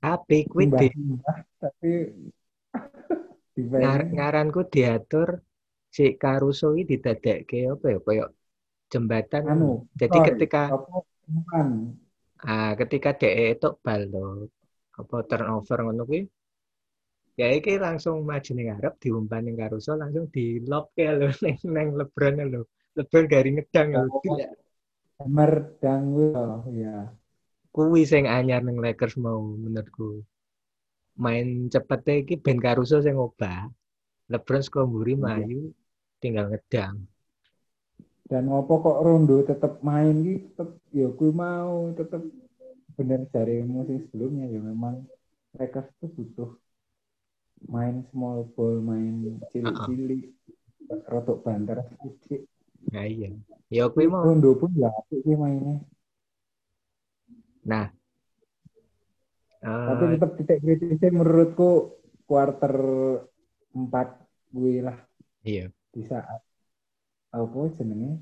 Tapi 0.00 0.48
kuwi 0.48 0.72
tapi 0.72 1.92
ngaranku 4.16 4.72
diatur 4.72 5.44
si 5.88 6.14
Caruso 6.20 6.76
iki 6.76 6.96
didadekke 6.96 7.58
apa 7.74 7.86
ya 7.92 7.98
kayak 8.04 8.28
jembatan. 8.92 9.42
anu 9.52 9.70
Jadi 9.96 10.18
sorry, 10.18 10.28
ketika 10.32 10.60
apa 10.72 10.96
ah 12.38 12.72
ketika 12.78 13.10
DE 13.18 13.58
itu 13.58 13.68
bal 13.82 14.02
apa 14.98 15.16
turnover 15.26 15.78
ngono 15.84 16.02
kuwi 16.06 16.22
ya 17.38 17.54
iki 17.54 17.78
langsung 17.78 18.26
maju 18.26 18.50
ning 18.54 18.66
ngarep 18.70 18.94
diumpan 19.02 19.42
ning 19.46 19.54
Caruso 19.54 19.94
langsung 19.94 20.26
di 20.34 20.58
lob 20.66 20.90
ya 20.98 21.14
lho 21.14 21.30
ning 21.44 21.56
ning 21.66 21.86
LeBron 21.94 22.34
lho. 22.50 22.62
LeBron 22.98 23.24
dari 23.30 23.50
ngedang 23.54 23.88
lho. 23.94 24.06
Oh. 24.10 24.22
hammer 25.18 25.74
dang 25.82 26.14
ya 26.78 27.10
Kuwi 27.74 28.02
sing 28.06 28.24
anyar 28.26 28.62
ning 28.66 28.78
Lakers 28.82 29.14
mau 29.20 29.38
menurutku. 29.38 30.24
Main 31.18 31.70
cepet 31.70 32.26
iki 32.26 32.34
Ben 32.38 32.58
Caruso 32.58 32.98
sing 33.02 33.14
ngobah. 33.18 33.70
LeBron 34.28 34.60
saka 34.60 34.84
mburi 34.84 35.14
Iya. 35.14 35.20
mlayu 35.20 35.60
tinggal 36.20 36.46
ngedang. 36.52 36.96
dan 38.28 38.44
ngopo 38.44 38.84
kok 38.84 39.00
Rondo 39.00 39.40
tetep 39.40 39.80
main 39.80 40.20
gitu 40.20 40.52
tetep 40.52 40.70
ya 40.92 41.08
kuwi 41.08 41.32
mau 41.32 41.88
tetep 41.96 42.20
bener 42.92 43.24
dari 43.32 43.64
musim 43.64 44.04
sebelumnya 44.04 44.44
ya 44.52 44.60
memang 44.60 45.00
mereka 45.56 45.88
tuh 45.96 46.12
butuh 46.12 46.50
main 47.72 48.04
small 48.12 48.44
ball 48.52 48.84
main 48.84 49.40
cilik-cilik 49.48 50.28
rotok 51.08 51.40
banter 51.40 51.80
sedikit 51.88 52.44
Nah 52.92 53.08
iya. 53.08 53.32
Ya 53.72 53.88
kuwi 53.88 54.12
mau 54.12 54.28
Rondo 54.28 54.52
pun 54.60 54.76
ya 54.76 54.92
sih 55.08 55.32
mainnya 55.32 55.80
nah 57.64 57.88
tapi 59.64 60.04
eh, 60.04 60.10
tetep 60.20 60.30
titik 60.36 60.58
kritisnya 60.60 61.16
menurutku 61.16 61.96
quarter 62.28 62.74
4 63.86 64.50
kuwi 64.50 64.82
lah 64.82 64.98
iya. 65.46 65.70
di 65.94 66.02
saat 66.02 66.42
apa 67.30 67.58
jenenge 67.78 68.18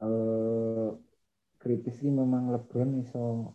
eh 0.00 0.90
kritis 1.60 2.00
ini 2.00 2.16
memang 2.16 2.48
LeBron 2.56 3.04
iso. 3.04 3.52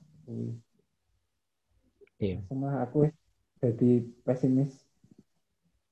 Iya. 2.21 2.45
Semua 2.45 2.85
aku 2.85 3.09
jadi 3.57 4.05
pesimis 4.21 4.69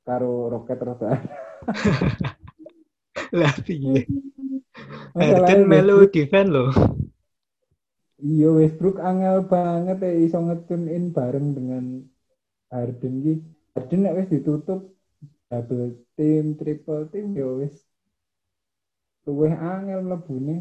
karo 0.06 0.54
Rocket 0.54 0.80
rada. 0.80 1.18
Lah 3.34 3.54
piye? 3.66 4.06
Harden 5.18 5.66
melu 5.66 6.06
defend 6.06 6.54
lho. 6.54 6.70
Iya 8.22 8.54
Westbrook 8.54 9.02
angel 9.02 9.50
banget 9.50 9.98
ya 10.06 10.14
iso 10.14 10.38
ngetune 10.38 10.94
in 10.94 11.10
bareng 11.12 11.58
dengan 11.58 12.06
Harden 12.70 13.14
ki. 13.26 13.36
Harden 13.74 14.00
nek 14.06 14.16
wis 14.18 14.30
ditutup 14.30 14.82
double 15.50 15.98
team, 16.18 16.54
triple 16.58 17.10
team 17.10 17.34
ya 17.34 17.50
wis 17.50 17.76
luwih 19.26 19.54
angel 19.54 20.00
mlebune. 20.06 20.56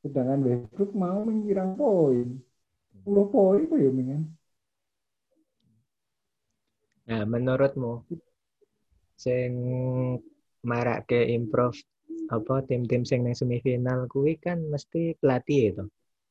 Sedangkan 0.00 0.40
Westbrook 0.46 0.92
mau 0.94 1.18
mengirang 1.26 1.74
poin. 1.74 2.28
10 3.04 3.26
poin 3.34 3.60
kok 3.68 3.78
ya 3.80 3.90
mingan. 3.90 4.22
Nah, 7.06 7.22
menurutmu 7.22 8.02
sing 9.14 9.50
marake 10.66 11.30
improve 11.30 11.78
apa 12.26 12.66
tim-tim 12.66 13.06
sing 13.06 13.22
nang 13.22 13.38
semifinal 13.38 14.10
kuwi 14.10 14.34
kan 14.42 14.58
mesti 14.72 15.14
pelatih 15.20 15.60
itu. 15.70 15.84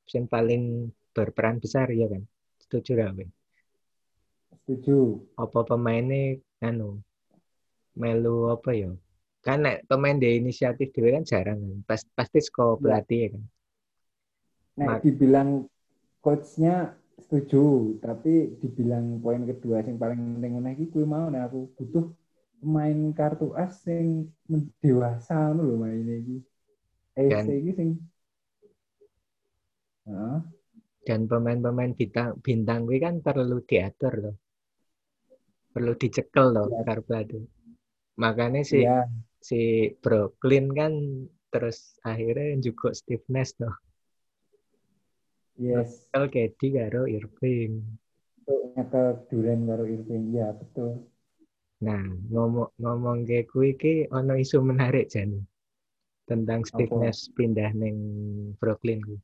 Sing 0.03 0.27
paling 0.27 0.91
berperan 1.15 1.63
besar 1.63 1.87
ya 1.95 2.11
kan. 2.11 2.23
Setuju 2.59 2.91
kowe? 2.99 3.25
Setuju. 4.63 5.25
Apa 5.35 5.59
pemainnya 5.67 6.39
anu 6.63 7.03
melu 7.95 8.51
apa 8.55 8.71
ya? 8.71 8.91
Kan 9.45 9.61
nek 9.61 9.85
pemain 9.85 10.17
di 10.17 10.39
inisiatif 10.41 10.89
dhewe 10.95 11.13
kan 11.13 11.23
jarang 11.27 11.59
kan. 11.61 11.79
Pas, 11.85 12.01
pasti 12.17 12.39
saka 12.41 12.79
pelatih 12.81 13.19
ya 13.19 13.29
kan. 13.35 13.43
Nek 14.75 14.87
Mak- 14.89 15.01
dibilang 15.05 15.49
coachnya 16.19 16.97
setuju, 17.21 17.95
tapi 18.01 18.57
dibilang 18.59 19.21
poin 19.23 19.45
kedua 19.45 19.85
yang 19.85 20.01
paling 20.01 20.19
penting 20.39 20.53
meneh 20.59 20.73
iki 20.75 20.85
kuwi 20.91 21.05
mau 21.07 21.29
nek 21.31 21.47
aku 21.47 21.69
butuh 21.77 22.05
pemain 22.59 22.97
kartu 23.13 23.53
as 23.53 23.79
sing 23.85 24.31
men- 24.49 24.73
dewasa 24.81 25.53
ngono 25.53 25.61
lho 25.63 25.75
maine 25.79 26.13
iki. 26.25 26.37
Eh 27.15 27.29
Dan- 27.31 27.51
iki 27.53 27.71
sing 27.75 27.89
Heeh. 30.05 30.37
Dan 31.05 31.29
pemain-pemain 31.29 31.93
bintang 31.93 32.37
bintang 32.41 32.89
kuwi 32.89 32.97
kan 32.97 33.21
perlu 33.21 33.61
diatur 33.61 34.13
loh. 34.25 34.35
Perlu 35.75 35.91
dicekel 35.99 36.55
loh 36.55 36.71
karo 36.87 37.03
pelatih. 37.03 37.43
Makanya 38.15 38.63
si 38.63 38.87
Iya, 38.87 39.11
si 39.43 39.91
Brooklyn 39.99 40.71
kan 40.71 40.93
terus 41.51 41.99
akhirnya 41.99 42.55
juga 42.63 42.95
Steve 42.95 43.27
Nash 43.27 43.59
tuh. 43.59 43.75
yes. 45.59 46.07
Kalau 46.15 46.31
KD 46.31 46.79
karo 46.79 47.03
Irving. 47.11 47.83
Nyekel 48.47 49.07
Duren 49.27 49.67
karo 49.67 49.83
Irving. 49.83 50.31
Ya, 50.31 50.55
betul. 50.55 51.11
Nah, 51.83 52.07
ngomong 52.31 52.71
ngomong 52.79 53.27
kayak 53.27 53.51
kuwi 53.51 53.75
ki 53.75 54.07
ono 54.15 54.39
isu 54.39 54.63
menarik 54.63 55.11
Jan. 55.11 55.43
Tentang 56.23 56.63
Steve 56.63 56.87
Apa? 56.95 57.11
Nash 57.11 57.27
pindah 57.35 57.75
neng 57.75 57.99
Brooklyn 58.63 59.03
kuwi. 59.03 59.19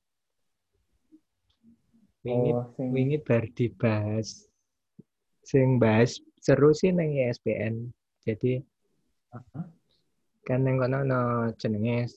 Wingi 2.21 2.51
Oh, 2.53 2.69
sing 2.77 2.93
wingi 2.93 3.17
bar 3.17 3.49
dibahas 3.57 4.45
sing 5.41 5.81
bahas 5.81 6.21
seru 6.41 6.73
sih 6.73 6.89
nang 6.89 7.13
ESPN. 7.13 7.93
Jadi 8.25 8.61
Hah? 9.31 9.65
kan 10.41 10.65
nang 10.65 10.81
kono 10.81 11.05
no 11.05 11.21
jenenge 11.61 12.09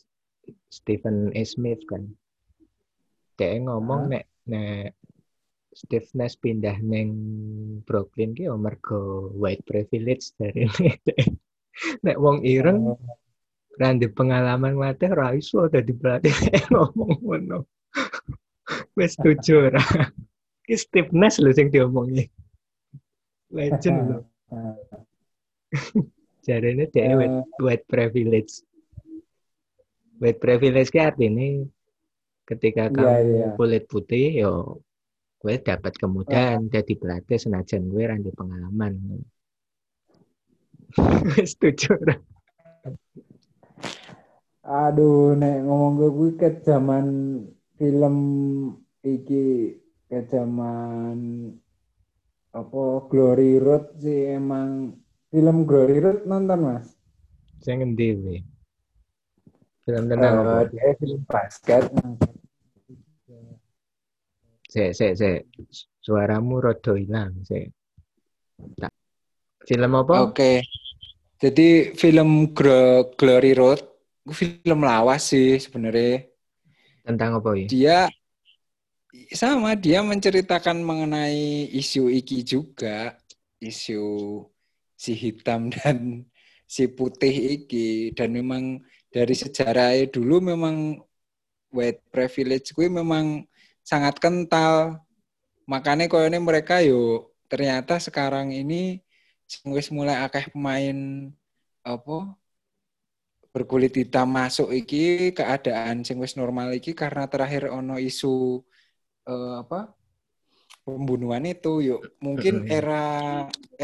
Stephen 0.72 1.30
A. 1.36 1.42
Smith 1.44 1.84
kan. 1.84 2.08
Dia 3.36 3.60
ngomong 3.60 4.08
Hah? 4.08 4.18
nek 4.18 4.24
nek 4.48 4.96
Steve 5.74 6.06
Nash 6.14 6.38
pindah 6.38 6.78
neng 6.80 7.10
Brooklyn 7.82 8.32
ki 8.32 8.46
ya 8.46 8.54
mergo 8.54 9.28
white 9.34 9.66
privilege 9.66 10.30
dari 10.38 10.70
nek 12.06 12.16
wong 12.16 12.46
ireng 12.46 12.94
Oh, 12.94 12.98
ra 13.74 13.90
ndek 13.90 14.14
pengalaman 14.14 14.78
ngelatih 14.78 15.10
ra 15.10 15.34
iso 15.34 15.66
dadi 15.66 15.90
pelatih 15.90 16.34
ngomong 16.72 17.18
ngono. 17.20 17.58
Wis 18.94 19.12
setuju 19.18 19.70
ora? 19.70 19.82
Ki 20.62 20.74
Steve 20.78 21.10
Nash 21.10 21.42
lho 21.42 21.50
sing 21.50 21.68
diomongi. 21.74 22.30
Legend 23.54 23.98
lho. 24.10 24.18
Jarene 26.44 26.84
dia 26.92 27.08
Eh. 27.08 27.14
white, 27.16 27.40
white 27.62 27.86
privilege. 27.88 28.60
White 30.20 30.38
privilege 30.38 30.90
ki 30.92 31.00
artinya 31.00 31.64
ketika 32.44 32.86
Iya, 32.86 32.94
kamu 32.94 33.24
iya. 33.24 33.48
kulit 33.56 33.84
putih 33.88 34.26
yo 34.44 34.52
gue 35.40 35.56
dapat 35.60 35.92
kemudahan 35.96 36.68
jadi 36.68 36.92
pelatih 36.96 37.36
senajan 37.36 37.88
gue 37.88 38.04
randy 38.04 38.32
pengalaman. 38.32 38.96
Setuju? 41.50 41.96
Aduh, 44.64 45.36
nek 45.36 45.60
ngomong 45.64 45.92
gue 46.00 46.10
kuwi 46.12 46.30
ke 46.40 46.48
zaman 46.64 47.06
film 47.76 48.16
iki 49.04 49.76
ke 50.08 50.24
zaman 50.24 51.16
apa 52.54 52.82
Glory 53.10 53.58
Road 53.58 53.98
sih 53.98 54.30
emang 54.38 54.94
film 55.26 55.66
Glory 55.66 55.98
Road 55.98 56.22
nonton 56.22 56.58
Mas? 56.62 56.86
Saya 57.58 57.82
ngendi 57.82 58.08
we. 58.14 58.36
Film 59.82 60.06
tentang 60.06 60.46
apa? 60.46 60.62
Eh, 60.62 60.66
dia 60.70 60.94
film 60.96 61.20
basket. 61.26 61.82
Sek, 64.70 64.90
sek, 64.94 65.12
sek. 65.18 65.38
Suaramu 65.98 66.62
rada 66.62 66.94
hilang, 66.94 67.42
sek. 67.42 67.74
Tak. 68.78 68.92
Film 69.66 69.92
apa? 69.98 70.30
Oke. 70.30 70.62
Jadi 71.42 71.92
film 71.98 72.54
Gro- 72.54 73.12
Glory 73.18 73.52
Road 73.58 73.82
film 74.30 74.80
lawas 74.86 75.26
sih 75.34 75.58
sebenarnya. 75.58 76.30
Tentang 77.04 77.42
apa 77.42 77.50
ya? 77.58 77.66
Dia 77.68 77.98
sama 79.34 79.74
dia 79.78 80.00
menceritakan 80.02 80.82
mengenai 80.82 81.70
isu 81.70 82.10
iki 82.10 82.42
juga, 82.42 83.14
isu 83.62 84.02
si 84.94 85.12
hitam 85.14 85.68
dan 85.74 86.26
si 86.64 86.88
putih 86.90 87.34
iki 87.60 88.10
dan 88.16 88.34
memang 88.34 88.82
dari 89.14 89.34
sejarah 89.36 89.94
dulu 90.10 90.42
memang 90.42 90.98
white 91.74 92.02
privilege 92.10 92.74
gue 92.74 92.88
memang 92.90 93.46
sangat 93.86 94.18
kental. 94.22 95.02
Makanya 95.70 96.10
koyone 96.10 96.38
mereka 96.42 96.82
yo 96.84 97.32
ternyata 97.48 98.00
sekarang 98.02 98.52
ini 98.52 99.00
wis 99.70 99.88
mulai 99.92 100.16
akeh 100.24 100.50
pemain 100.52 101.30
apa 101.84 102.16
berkulit 103.54 103.94
hitam 103.94 104.28
masuk 104.34 104.74
iki 104.74 105.30
keadaan 105.30 106.02
sing 106.02 106.18
normal 106.34 106.74
iki 106.74 106.90
karena 106.96 107.30
terakhir 107.30 107.70
ono 107.70 108.00
isu 108.02 108.64
eh, 109.28 109.52
apa 109.62 109.78
pembunuhan 110.84 111.44
itu 111.54 111.72
yuk 111.88 112.00
mungkin 112.24 112.54
era 112.76 112.94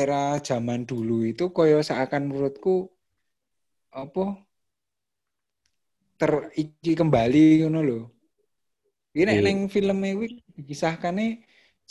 era 0.03 0.21
zaman 0.49 0.81
dulu 0.91 1.17
itu 1.31 1.45
koyo 1.57 1.77
seakan 1.89 2.23
menurutku 2.29 2.71
apa 3.93 4.47
ter 6.19 6.33
iki 6.63 6.91
kembali 7.01 7.39
ngono 7.61 7.79
lho. 7.89 7.99
Iki 9.15 9.23
nek 9.29 9.39
Iya. 9.39 9.47
ning 9.47 9.59
filme 9.75 10.09
kuwi 10.17 10.29
dikisahkane 10.57 11.25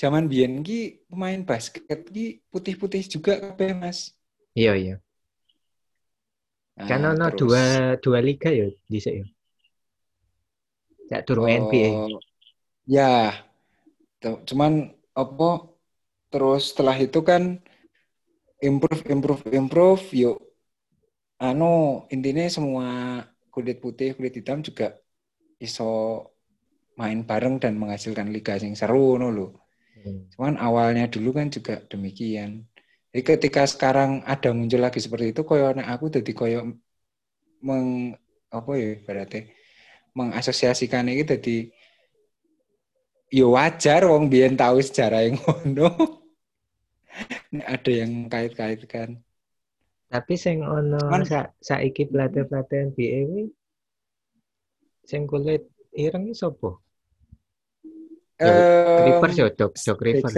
zaman 0.02 0.24
biyen 0.32 0.54
ki 0.68 0.74
pemain 1.10 1.42
basket 1.50 2.00
ki 2.16 2.24
putih-putih 2.52 3.04
juga 3.14 3.32
kabeh 3.44 3.70
Mas. 3.82 4.00
Iya, 4.56 4.76
iya. 4.76 5.02
Nah, 6.78 6.86
Kan 6.88 7.02
ono 7.12 7.28
dua 7.40 7.64
dua 8.04 8.20
liga 8.28 8.50
ya 8.60 8.68
dhisik 8.92 9.14
ya. 9.20 9.26
Cak 11.10 11.22
durung 11.28 11.48
eh, 11.52 11.58
NBA. 11.64 11.92
Ya. 12.90 13.46
Cuman 14.20 14.98
apa 15.14 15.50
terus 16.34 16.74
setelah 16.74 16.98
itu 16.98 17.22
kan 17.22 17.62
improve 18.60 19.02
improve 19.14 19.44
improve 19.54 20.04
yuk 20.12 20.38
anu 21.40 22.04
intinya 22.12 22.44
semua 22.52 22.88
kulit 23.54 23.80
putih 23.80 24.14
kulit 24.18 24.36
hitam 24.36 24.60
juga 24.60 25.00
iso 25.62 26.24
main 27.00 27.24
bareng 27.24 27.64
dan 27.64 27.80
menghasilkan 27.80 28.28
liga 28.36 28.60
yang 28.60 28.76
seru 28.76 29.16
no 29.22 29.32
lho. 29.32 29.48
Hmm. 29.96 30.28
Cuman 30.36 30.56
awalnya 30.60 31.08
dulu 31.08 31.32
kan 31.38 31.48
juga 31.48 31.80
demikian. 31.88 32.68
Jadi 33.10 33.22
ketika 33.26 33.64
sekarang 33.66 34.22
ada 34.28 34.52
muncul 34.52 34.84
lagi 34.84 35.00
seperti 35.02 35.32
itu, 35.34 35.42
koyo 35.48 35.72
nek 35.74 35.88
aku 35.88 36.12
jadi 36.12 36.32
koyo 36.36 36.60
meng 37.64 38.14
apa 38.50 38.72
ya 38.76 38.98
berarti 39.06 39.50
mengasosiasikan 40.18 41.08
ini 41.08 41.24
jadi 41.24 41.70
yo 43.30 43.54
wajar 43.54 44.06
wong 44.10 44.28
biyen 44.28 44.58
tahu 44.58 44.82
sejarah 44.82 45.26
yang 45.26 45.38
ngono. 45.42 45.90
Nek 47.54 47.68
ada 47.68 47.92
yang 47.92 48.30
kait-kaitkan. 48.30 49.22
Tapi 50.10 50.34
sing 50.34 50.66
ono 50.66 50.98
sa 51.26 51.54
saiki 51.62 52.10
pelatih-pelatih 52.10 52.94
NBA 52.94 53.20
kuwi 53.30 53.46
sing 55.06 55.26
kulit 55.26 55.66
ireng 55.94 56.34
sapa? 56.38 56.78
Eh, 58.40 59.04
Rivers 59.10 59.36
ya, 59.36 59.50
Doc, 59.52 59.74
Doc 59.76 60.00
Rivers. 60.00 60.38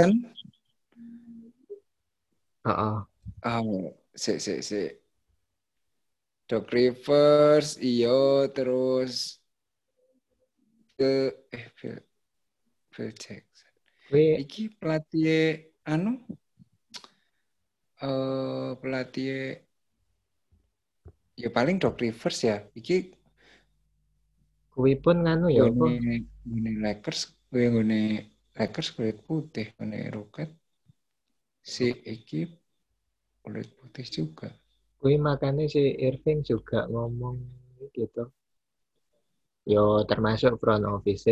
Heeh. 2.65 2.97
Oh, 3.45 3.93
si 4.15 4.39
si 4.39 4.63
si. 4.63 4.83
Doc 6.49 6.67
Rivers, 6.71 7.79
iyo 7.79 8.47
terus 8.51 9.39
ke 10.99 11.31
eh 11.51 11.67
Phil, 12.91 13.11
Jackson. 13.15 13.71
Kuwi 14.11 14.43
Iki 14.43 14.75
pelatih 14.75 15.71
anu 15.87 16.19
eh 18.03 18.71
pelatih 18.81 19.63
ya 21.39 21.49
paling 21.49 21.79
Doc 21.79 21.95
Rivers 22.03 22.39
ya. 22.43 22.57
Iki 22.75 23.15
kuwi 24.71 24.99
pun 24.99 25.23
nganu 25.23 25.47
ya 25.51 25.67
apa? 25.67 25.83
ngene 25.87 26.27
ngene 26.47 26.71
Lakers, 26.83 27.31
gue 27.51 27.65
ngene 27.71 27.99
Lakers 28.55 28.89
kulit 28.95 29.17
putih, 29.23 29.71
ngene 29.79 30.11
Rocket 30.11 30.51
si 31.63 31.87
iki 31.87 32.49
kulit 33.39 33.71
putih 33.79 34.05
juga. 34.07 34.49
Kuwi 34.99 35.15
makanya 35.17 35.65
si 35.71 35.81
Irving 35.97 36.43
juga 36.43 36.85
ngomong 36.91 37.39
gitu. 37.95 38.27
Yo 39.61 40.01
termasuk 40.09 40.57
front 40.57 40.85
office 40.89 41.29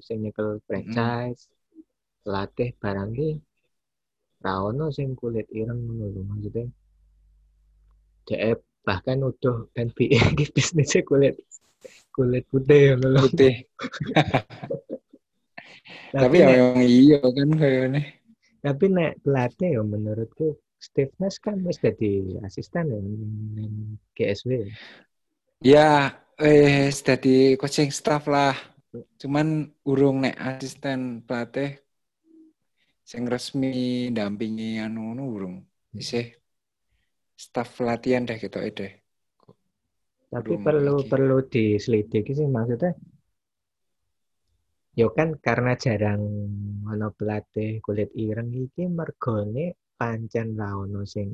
sing 0.00 0.16
nyekel 0.24 0.56
franchise, 0.64 1.52
pelatih 2.24 2.72
barang 2.80 3.12
ki 3.12 3.30
ra 4.42 4.64
ono 4.64 4.88
sing 4.88 5.14
kulit 5.14 5.46
ireng 5.52 5.78
ngono 5.84 6.06
lho 6.10 6.22
maksudnya. 6.26 6.66
Dia 8.26 8.56
bahkan 8.82 9.22
udah 9.22 9.68
NBA 9.76 10.32
ki 10.38 10.44
bisnisnya 10.50 11.04
kulit 11.04 11.36
kulit 12.10 12.48
putih 12.48 12.96
ngono 12.96 13.06
lho. 13.14 13.20
Putih. 13.28 13.54
Tapi 16.12 16.36
ya 16.40 16.46
memang 16.48 16.84
iya 16.84 17.18
kan 17.20 17.48
kayaknya. 17.56 18.02
tapi 18.62 18.86
nek 18.94 19.18
pelatih 19.26 19.74
ya 19.74 19.82
menurutku 19.82 20.54
Steve 20.78 21.10
Nash 21.18 21.42
kan 21.42 21.58
wis 21.66 21.82
dadi 21.82 22.38
asisten 22.46 22.94
ya 22.94 22.98
GSW. 24.14 24.70
Ya, 25.62 26.14
eh 26.42 26.90
jadi 26.90 27.54
coaching 27.54 27.94
staff 27.94 28.26
lah. 28.26 28.58
Cuman 29.20 29.70
urung 29.86 30.26
nek 30.26 30.34
asisten 30.34 31.22
pelatih 31.22 31.78
sing 33.06 33.22
resmi 33.30 34.10
dampingi 34.10 34.82
anu 34.82 35.14
anu 35.14 35.22
urung. 35.38 35.56
Isih 35.94 36.34
staff 37.38 37.78
pelatihan 37.78 38.26
deh 38.26 38.38
gitu 38.42 38.58
deh. 38.58 38.92
Tapi 40.32 40.50
Urung 40.50 40.64
perlu 40.66 40.94
iki. 40.98 41.08
perlu 41.12 41.36
diselidiki 41.46 42.32
sih 42.34 42.48
maksudnya. 42.50 42.90
Yo 44.98 45.14
kan 45.14 45.38
karena 45.38 45.72
jarang 45.78 46.22
ono 46.90 47.08
pelatih 47.14 47.78
kulit 47.78 48.10
ireng 48.18 48.50
iki 48.50 48.90
mergone 48.90 49.94
pancen 49.94 50.58
ra 50.58 50.74
ono 50.74 51.06
sing 51.06 51.28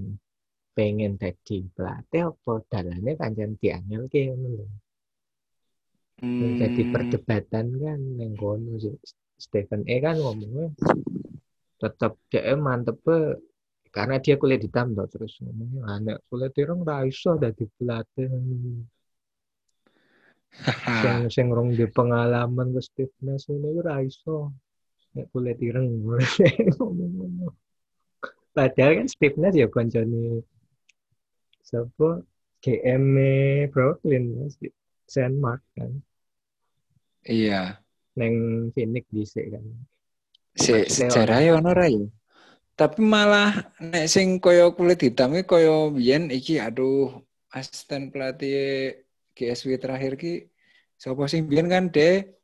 pengen 0.77 1.16
dadi 1.16 1.64
pelatih 1.75 2.29
apa 2.29 2.53
dalane 2.71 3.16
pancen 3.16 3.57
diangelke 3.57 4.31
ngono 4.37 4.88
Hmm, 6.18 6.59
perdebatan 6.94 7.66
kan 7.78 8.00
kono 8.35 8.78
sih. 8.83 8.94
Stephen 9.38 9.87
A 9.87 9.96
kan 10.02 10.18
ngomongnya 10.18 10.74
tetap 11.78 12.18
dia 12.26 12.59
mantep 12.59 12.98
karena 13.94 14.18
dia 14.18 14.35
kuliah 14.35 14.59
di 14.59 14.66
Tamdo 14.66 15.07
terus 15.07 15.38
ngomongnya 15.38 15.83
anak 15.87 16.18
kuliah 16.26 16.50
ireng 16.59 16.83
ra 16.83 17.07
iso 17.07 17.38
dadi 17.38 17.64
pelatih. 17.78 18.26
Sing 21.04 21.31
sing 21.31 21.46
rong 21.54 21.78
di 21.78 21.87
pengalaman 21.87 22.74
ke 22.74 22.83
stiffness 22.83 23.46
ini 23.46 23.78
ora 23.78 24.02
iso 24.02 24.50
nek 25.14 25.26
kulit 25.33 25.59
ireng 25.59 25.88
ngomong 26.78 27.50
padahal 28.52 29.02
kan 29.02 29.09
stiffness 29.09 29.54
ya 29.59 29.66
koncone 29.70 30.42
sapa 31.62 32.22
GM 32.62 33.04
Brooklyn 33.70 34.50
Saint 35.07 35.37
Mark 35.38 35.62
kan 35.78 35.90
iya. 37.29 37.61
Neng 38.19 38.35
Phoenix 38.75 39.07
dhisik 39.14 39.47
kan. 39.55 39.64
Si 40.59 40.75
sejarah 40.91 41.38
ya 41.38 41.53
ono 41.61 41.71
ra 41.71 41.87
ya? 41.87 42.03
Tapi 42.75 42.99
malah 43.03 43.75
nek 43.79 44.07
sing 44.11 44.43
koyo 44.43 44.75
kulit 44.75 45.03
hitam 45.03 45.35
iki 45.35 45.47
koyo 45.47 45.95
biyen 45.95 46.31
iki 46.31 46.59
aduh 46.59 47.11
asisten 47.55 48.11
pelatih 48.11 48.99
GSW 49.38 49.79
terakhir 49.79 50.19
ki 50.19 50.51
sapa 50.99 51.31
sing 51.31 51.47
biyen 51.47 51.71
kan 51.71 51.91
de? 51.95 52.35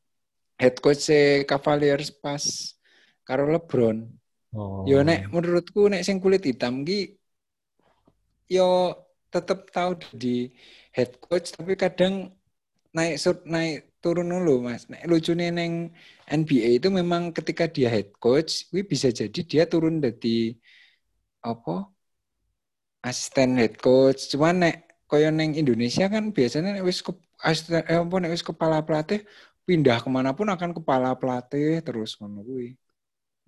Head 0.54 0.78
coach 0.78 1.10
se 1.10 1.42
Cavaliers 1.50 2.14
pas 2.14 2.42
karo 3.26 3.50
LeBron. 3.50 4.06
oh. 4.54 4.86
Yo 4.86 5.02
nek 5.02 5.26
menurutku 5.34 5.90
nek 5.90 6.06
sing 6.06 6.22
kulit 6.22 6.46
hitam 6.46 6.86
ki 6.86 7.18
yo 8.46 8.94
tetep 9.34 9.66
tahu 9.74 9.98
di 10.14 10.54
head 10.94 11.18
coach 11.18 11.50
tapi 11.50 11.74
kadang 11.74 12.30
naik 12.94 13.18
sur, 13.18 13.42
naik 13.42 13.93
turun 14.04 14.28
dulu 14.28 14.68
mas. 14.68 14.84
Nek 14.92 15.08
lucunya 15.08 15.48
neng 15.48 15.88
NBA 16.28 16.76
itu 16.76 16.88
memang 16.92 17.32
ketika 17.32 17.64
dia 17.64 17.88
head 17.88 18.12
coach, 18.20 18.68
wi 18.68 18.84
bisa 18.84 19.08
jadi 19.08 19.40
dia 19.40 19.64
turun 19.64 20.04
dari 20.04 20.52
apa 21.40 21.88
asisten 23.00 23.56
head 23.56 23.80
coach. 23.80 24.28
Cuman 24.28 24.68
nek 24.68 24.76
koyo 25.08 25.32
neng 25.32 25.56
Indonesia 25.56 26.04
kan 26.12 26.36
biasanya 26.36 26.76
nek 26.76 26.84
wis 26.84 27.00
ke, 27.00 27.16
asisten 27.40 27.80
eh, 27.88 27.96
apa 27.96 28.16
nek 28.20 28.32
wis 28.36 28.44
kepala 28.44 28.84
pelatih 28.84 29.24
pindah 29.64 30.04
ke 30.04 30.08
mana 30.12 30.36
pun 30.36 30.52
akan 30.52 30.76
kepala 30.76 31.16
pelatih 31.16 31.80
terus 31.80 32.20
ngono 32.20 32.44
kuwi. 32.44 32.76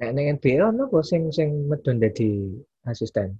Nek 0.01 0.11
neng 0.17 0.27
NBA 0.41 0.73
ono 0.73 0.89
apa 0.89 1.05
sing 1.05 1.29
sing 1.29 1.69
medon 1.69 2.01
dadi 2.01 2.57
asisten? 2.89 3.37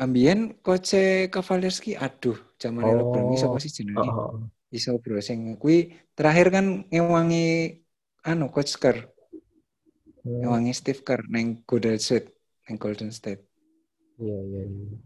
Ambien 0.00 0.56
coach 0.64 0.96
Cavaliers 1.28 1.76
ki 1.84 2.00
aduh 2.00 2.40
zaman 2.56 2.80
Oh. 2.80 2.96
LeBron 2.96 3.36
sapa 3.36 3.60
sih 3.60 3.68
jenenge? 3.68 4.08
Oh, 4.08 4.40
oh. 4.40 4.61
Iso 4.72 4.96
bro 5.02 5.20
sing 5.20 5.60
kuwi 5.60 5.92
terakhir 6.16 6.48
kan 6.48 6.66
ngewangi 6.88 7.78
anu 8.24 8.48
coach 8.48 8.74
Kerr, 8.80 9.12
Hmm, 10.22 10.38
ngewangi 10.38 10.70
Steve 10.70 11.02
Kerr 11.02 11.26
neng 11.26 11.66
Golden 11.66 11.98
State, 11.98 12.30
neng 12.70 12.78
Golden 12.78 13.10
State. 13.10 13.42
Iya, 14.22 14.38
iya, 14.46 14.62
iya. 14.70 14.96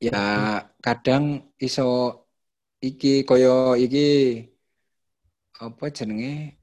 Ya 0.00 0.24
kadang 0.84 1.48
iso 1.56 1.88
iki 2.84 3.24
koyo 3.24 3.76
iki 3.80 4.44
apa 5.60 5.84
jenenge 5.92 6.60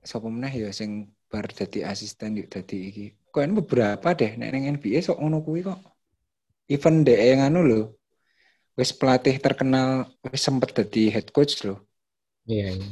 sapa 0.00 0.28
meneh 0.28 0.52
ya 0.64 0.70
sing 0.72 1.12
bar 1.28 1.48
dadi 1.52 1.84
asisten 1.84 2.40
yuk 2.40 2.48
dadi 2.48 2.76
iki. 2.88 3.06
Koen 3.28 3.52
beberapa 3.52 4.16
deh 4.16 4.32
nek 4.40 4.48
ning 4.52 4.64
NBA 4.80 5.04
sok 5.04 5.20
ngono 5.20 5.44
kuwi 5.44 5.60
kok. 5.68 5.80
Even 6.72 7.04
DE 7.04 7.36
nganu 7.36 7.60
lho. 7.68 7.80
Wis 8.78 8.90
pelatih 9.00 9.34
terkenal 9.46 9.88
wis 10.32 10.42
sempet 10.46 10.70
dadi 10.78 11.02
head 11.14 11.26
coach 11.36 11.54
lho. 11.66 11.74
Iya, 12.46 12.68
iya. 12.76 12.86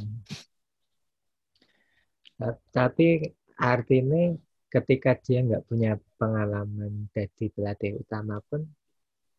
Ta- 2.39 2.59
Tapi 2.77 3.07
artinya 3.73 4.21
ketika 4.73 5.11
dia 5.25 5.39
nggak 5.47 5.65
punya 5.69 5.91
pengalaman 6.19 6.91
jadi 7.15 7.45
pelatih 7.55 7.91
utama 8.01 8.35
pun 8.49 8.61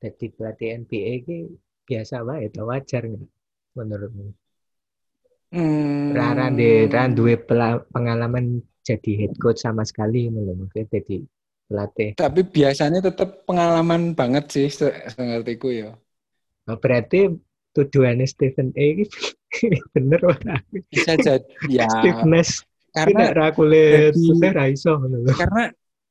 jadi 0.02 0.26
pelatih 0.36 0.68
NBA 0.82 1.12
ki 1.26 1.38
biasa 1.88 2.16
wae 2.28 2.44
atau 2.50 2.64
wajar 2.72 3.02
nggak 3.10 3.26
menurutmu? 3.78 4.26
Hmm. 5.52 6.16
Rara 6.16 6.46
de 6.58 6.70
ra 6.94 7.02
duwe 7.16 7.34
pela- 7.46 7.82
pengalaman 7.94 8.44
jadi 8.88 9.10
head 9.20 9.34
coach 9.42 9.60
sama 9.66 9.82
sekali 9.90 10.20
menurut 10.36 10.68
jadi 10.76 11.16
pelatih. 11.68 12.10
Tapi 12.20 12.40
biasanya 12.56 12.98
tetap 13.08 13.28
pengalaman 13.48 14.02
banget 14.18 14.44
sih 14.54 14.66
se- 14.78 14.98
sengertiku 15.14 15.66
ya. 15.80 15.88
Nah, 16.64 16.76
berarti 16.80 17.28
tujuannya 17.76 18.24
Stephen 18.24 18.72
A 18.72 18.84
ini 18.96 19.04
bener 19.94 20.20
ora? 20.24 20.56
Bisa 20.88 21.14
jadi 21.18 21.44
ya 21.68 21.88
Stiffness 22.00 22.64
karena 22.94 23.34
ra 23.34 23.48
kulit 23.52 24.14
jadi- 24.14 24.22
putih 24.30 24.50
ra 24.54 24.64
iso 24.70 24.96
ngono 24.96 25.16
lho. 25.26 25.32
karena 25.34 25.64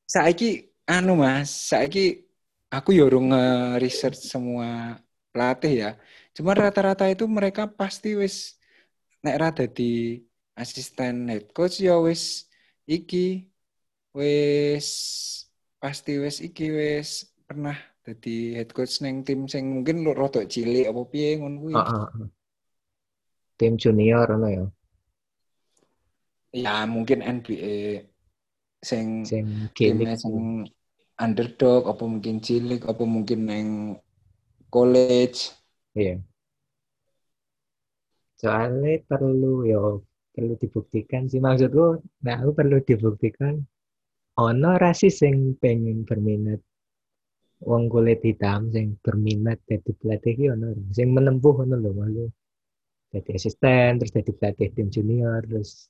saiki 0.04 0.68
anu 0.84 1.16
Mas, 1.16 1.48
saiki 1.50 2.22
aku 2.68 2.92
yo 2.92 3.08
urung 3.08 3.32
nge-research 3.32 4.20
semua 4.20 5.00
pelatih 5.32 5.72
ya. 5.74 5.90
Cuma 6.36 6.52
rata-rata 6.54 7.08
itu 7.08 7.24
mereka 7.24 7.66
pasti 7.66 8.14
wis 8.14 8.54
nek 9.24 9.36
ra 9.40 9.48
dadi 9.50 10.20
asisten 10.54 11.32
head 11.32 11.50
coach 11.56 11.80
ya 11.80 11.96
wis 11.98 12.46
iki 12.84 13.48
wis 14.12 14.86
pasti 15.80 16.20
wis 16.20 16.38
iki 16.44 16.68
wis 16.70 17.32
pernah 17.48 17.74
dadi 18.04 18.52
head 18.52 18.70
coach 18.76 19.00
neng 19.00 19.24
tim 19.24 19.48
sing 19.48 19.80
mungkin 19.80 20.04
rada 20.12 20.44
cilik 20.44 20.86
apa 20.92 21.02
piye 21.08 21.40
ngono 21.40 21.56
kuwi. 21.64 21.74
Heeh, 21.74 22.04
heeh. 22.12 22.28
Tim 23.56 23.72
junior 23.80 24.28
ngono 24.28 24.48
ya. 24.52 24.64
Ya 26.54 26.76
mungkin 26.86 27.24
NBA 27.24 28.04
sing 28.84 29.24
Sing 29.24 29.72
timnya 29.72 30.14
sing 30.20 30.68
underdog 31.16 31.88
apa 31.88 32.04
mungkin 32.04 32.44
cilik 32.44 32.84
apa 32.84 33.02
mungkin 33.08 33.40
neng 33.48 33.68
college 34.68 35.64
Iya. 35.94 36.18
Soalnya 38.34 38.98
perlu 39.06 39.62
ya 39.62 39.78
perlu 40.34 40.58
dibuktikan 40.58 41.30
sih 41.30 41.38
maksudku, 41.38 42.02
nah 42.26 42.42
aku 42.42 42.50
perlu 42.58 42.82
dibuktikan 42.82 43.62
ono 44.34 44.74
rasi 44.74 45.06
sing 45.06 45.54
pengen 45.62 46.02
berminat 46.02 46.58
wong 47.62 47.86
kulit 47.86 48.20
hitam 48.26 48.72
sing 48.74 48.98
berminat 48.98 49.62
jadi 49.68 49.90
pelatih 49.94 50.32
ki 50.34 50.44
ono 50.50 50.74
sing 50.90 51.14
menempuh 51.14 51.62
ono 51.62 51.74
lho 51.78 51.92
malu. 51.94 52.26
Jadi 53.14 53.30
asisten 53.38 54.02
terus 54.02 54.10
jadi 54.10 54.32
pelatih 54.34 54.68
tim 54.74 54.90
junior 54.90 55.38
terus 55.46 55.86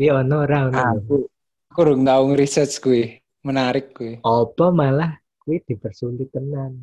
iya 0.00 0.16
ono 0.16 0.48
ora 0.48 0.72
ono 0.72 0.80
aku 0.80 1.16
aku 1.68 1.78
urung 1.84 2.02
tau 2.08 2.22
nge-research 2.32 2.74
kuwi. 2.80 3.04
Menarik 3.44 3.92
kuwi. 3.92 4.24
Apa 4.24 4.72
malah 4.72 5.20
kuwi 5.44 5.60
dipersulit 5.62 6.32
tenan? 6.32 6.74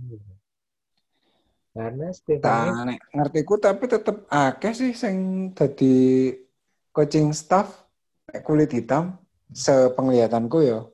Karena 1.76 2.08
tak 2.40 2.88
nek 2.88 3.00
ngertiku 3.12 3.60
tapi 3.60 3.84
tetep 3.92 4.24
akeh 4.32 4.72
sih 4.72 4.92
sing 4.96 5.50
dadi 5.52 6.32
coaching 6.96 7.36
staff 7.36 7.84
kulit 8.48 8.72
hitam 8.72 9.20
sepenglihatanku 9.52 10.64
ya 10.64 10.88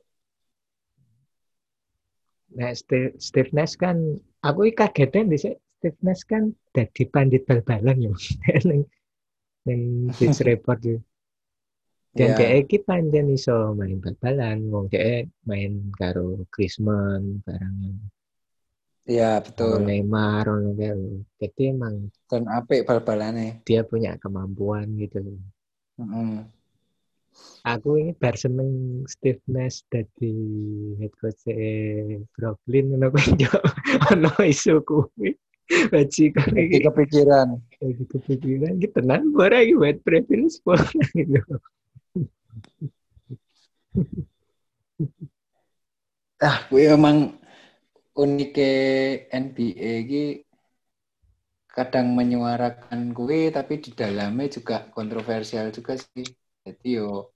Nah, 2.52 2.72
Steve, 2.76 3.16
Steve 3.16 3.52
Nash 3.56 3.80
kan, 3.80 4.20
aku 4.44 4.68
kagetnya 4.76 5.24
di 5.32 5.38
Steve 5.40 6.00
Nash 6.04 6.24
kan 6.28 6.52
dadi 6.76 7.08
pandit 7.08 7.48
bal-balan 7.48 8.12
ya. 8.12 8.14
Neng 8.68 8.84
neng 9.68 9.82
Beach 10.20 10.40
Report 10.44 10.80
ya. 10.84 10.98
Dan 12.12 12.36
Ya. 12.36 12.38
dia 12.44 12.50
iki 12.60 12.84
pancen 12.84 13.32
iso 13.32 13.72
main 13.72 14.04
bal-balan, 14.04 14.68
wong 14.68 14.92
dia 14.92 15.24
main 15.48 15.96
karo 15.96 16.44
Griezmann 16.52 17.40
barang 17.48 17.76
Iya 19.08 19.42
betul 19.42 19.82
Neymar 19.82 20.46
lho. 20.46 21.24
Jadi 21.40 21.62
emang 21.74 22.12
dan 22.30 22.46
apik 22.52 22.86
bal-balane 22.86 23.64
dia 23.66 23.82
punya 23.82 24.20
kemampuan 24.20 24.92
gitu 25.00 25.24
loh. 25.24 25.40
Heeh. 25.98 26.61
Aku 27.62 28.02
ini 28.02 28.12
bar 28.18 28.34
seneng 28.36 29.04
Steve 29.06 29.42
Nash 29.48 29.86
dadi 29.88 30.34
head 30.98 31.14
coach 31.22 31.46
e 31.46 32.18
Brooklyn 32.34 32.90
ngono 32.90 33.14
kuwi 33.14 33.38
yo 33.46 33.54
ono 34.12 34.32
isu 34.42 34.82
kuwi. 34.82 35.38
Bajikon 35.92 36.52
Iki 36.52 36.64
iki 36.68 36.78
kepikiran 36.84 37.50
lagi 37.80 38.04
kepikiran 38.12 38.72
gitu 38.76 38.92
tenan 38.92 39.32
bara 39.32 39.64
iki 39.64 39.76
white 39.80 40.04
privilege 40.04 40.60
po 40.66 40.76
gitu. 41.16 41.40
ah 46.44 46.58
kuwi 46.68 46.92
emang 46.92 47.38
unike 48.18 48.72
NBA 49.32 49.90
iki 50.04 50.24
kadang 51.72 52.12
menyuarakan 52.18 53.16
kuwi 53.16 53.48
tapi 53.56 53.80
di 53.80 53.96
dalamnya 53.96 54.52
juga 54.52 54.92
kontroversial 54.92 55.72
juga 55.72 55.96
sih. 55.96 56.41
Jadi 56.66 56.90
yo 56.98 57.34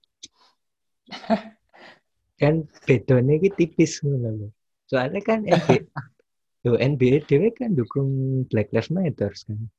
Kan 2.40 2.68
bedone 2.86 3.40
iki 3.40 3.48
tipis 3.58 3.92
ngono 4.04 4.28
lho. 4.38 4.48
Soalnya 4.90 5.20
kan 5.24 5.40
NBA 5.44 5.80
Yo, 6.66 6.74
NBA 6.74 7.22
dhewe 7.30 7.54
kan 7.54 7.78
dukung 7.78 8.42
Black 8.50 8.74
Lives 8.74 8.90
Matter 8.90 9.30
kan. 9.30 9.70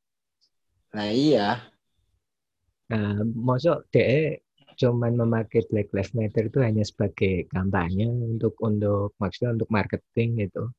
nah 0.95 1.11
iya 1.11 1.67
Nah, 2.87 3.19
mosok 3.35 3.91
dhek 3.91 4.47
cuman 4.79 5.19
memakai 5.19 5.67
Black 5.67 5.91
Lives 5.91 6.15
Matter 6.15 6.47
itu 6.47 6.63
hanya 6.63 6.87
sebagai 6.87 7.43
kampanye 7.51 8.07
untuk 8.07 8.55
untuk 8.63 9.11
maksudnya 9.19 9.59
untuk 9.59 9.67
marketing 9.67 10.47
gitu 10.47 10.71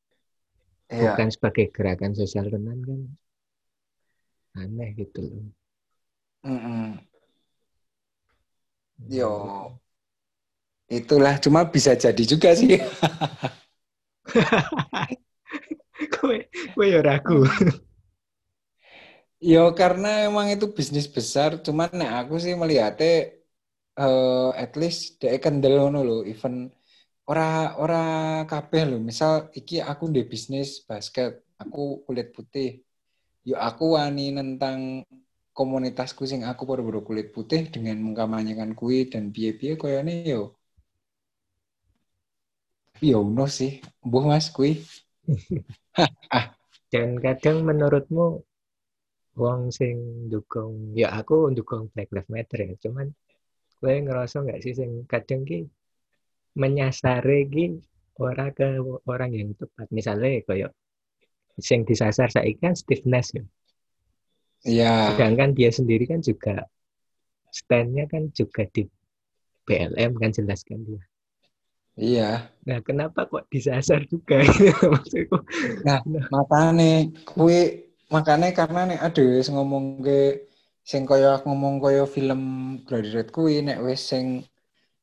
Iya. 0.88 1.12
bukan 1.12 1.28
sebagai 1.28 1.68
gerakan 1.68 2.16
sosial 2.16 2.48
tenan 2.48 2.80
kan 2.80 3.00
aneh 4.56 4.96
gitu 4.96 5.20
loh 5.28 5.44
Mm-mm. 6.48 7.04
Yo. 9.06 9.78
Itulah 10.88 11.36
cuma 11.44 11.68
bisa 11.68 11.92
jadi 11.92 12.22
juga 12.24 12.56
sih. 12.56 12.80
kowe 16.14 16.36
kowe 16.74 16.86
ya 16.92 17.00
ragu 17.02 17.44
Yo 19.50 19.58
karena 19.80 20.06
emang 20.26 20.46
itu 20.54 20.66
bisnis 20.78 21.06
besar, 21.16 21.50
cuman 21.66 21.88
nek 21.98 22.10
aku 22.26 22.34
sih 22.44 22.54
melihatnya 22.62 23.06
eh 24.00 24.48
at 24.62 24.70
least 24.80 25.00
dia 25.20 25.38
kendel 25.44 25.74
ngono 25.80 25.98
lho, 26.08 26.14
event 26.32 26.58
ora 27.30 27.42
ora 27.82 27.96
kabeh 28.50 28.82
lho. 28.90 28.96
Misal 29.10 29.32
iki 29.58 29.74
aku 29.90 30.04
di 30.16 30.20
bisnis 30.32 30.68
basket, 30.88 31.30
aku 31.62 31.80
kulit 32.06 32.26
putih. 32.36 32.68
Yo 33.48 33.54
aku 33.68 33.84
wani 33.98 34.22
nentang 34.38 34.80
komunitasku 35.58 36.22
sing 36.30 36.40
aku 36.50 36.62
baru-baru 36.70 37.00
kulit 37.08 37.26
putih 37.34 37.66
dengan 37.74 37.96
mengkampanyekan 38.06 38.70
kui 38.78 39.10
dan 39.12 39.34
piye-piye 39.34 39.74
koyone 39.80 40.14
yo. 40.32 40.42
Yo 43.02 43.18
no 43.36 43.46
sih, 43.58 43.72
mbuh 44.06 44.24
Mas 44.30 44.46
kui. 44.56 44.72
dan 46.92 47.08
kadang 47.24 47.66
menurutmu 47.68 48.26
wong 49.38 49.70
sing 49.70 50.26
dukung 50.32 50.96
ya 50.96 51.14
aku 51.14 51.52
dukung 51.54 51.92
Black 51.92 52.10
Lives 52.10 52.30
Matter 52.32 52.58
ya 52.64 52.74
cuman 52.80 53.06
gue 53.78 53.94
ngerasa 54.02 54.42
nggak 54.42 54.60
sih 54.64 54.74
sing 54.74 54.90
kadang 55.06 55.46
ki 55.46 55.68
menyasare 56.58 57.46
ki 57.46 57.64
ora 58.18 58.50
ke 58.50 58.82
orang 59.06 59.30
yang 59.30 59.54
tepat 59.54 59.86
misalnya 59.94 60.42
kayak 60.42 60.72
sing 61.60 61.86
disasar 61.86 62.32
saiki 62.34 62.58
kan 62.58 62.74
Nash 63.06 63.30
ya 63.36 63.44
Iya. 64.68 65.16
sedangkan 65.16 65.56
dia 65.56 65.70
sendiri 65.72 66.04
kan 66.04 66.20
juga 66.20 66.68
standnya 67.48 68.04
kan 68.04 68.28
juga 68.36 68.68
di 68.68 68.84
BLM 69.64 70.16
kan 70.20 70.30
jelas 70.32 70.60
kan 70.64 70.80
dia. 70.84 71.02
Iya. 71.98 72.30
nah 72.62 72.78
kenapa 72.84 73.26
kok 73.26 73.50
disasar 73.50 74.06
juga? 74.06 74.38
Maksudku. 74.94 75.40
Makane 76.30 77.10
kue 77.26 77.90
makane 78.08 78.54
karena 78.54 78.86
nek 78.86 79.00
aduh 79.02 79.36
wis 79.36 79.50
ngomong 79.50 80.04
ke 80.06 80.46
sing 80.86 81.04
kaya 81.04 81.36
aku 81.36 81.52
ngomong 81.52 81.82
kaya 81.82 82.06
film 82.06 82.40
Gladiator 82.86 83.28
kuwi 83.34 83.66
nek 83.66 83.82
wis 83.82 84.04
sing 84.08 84.46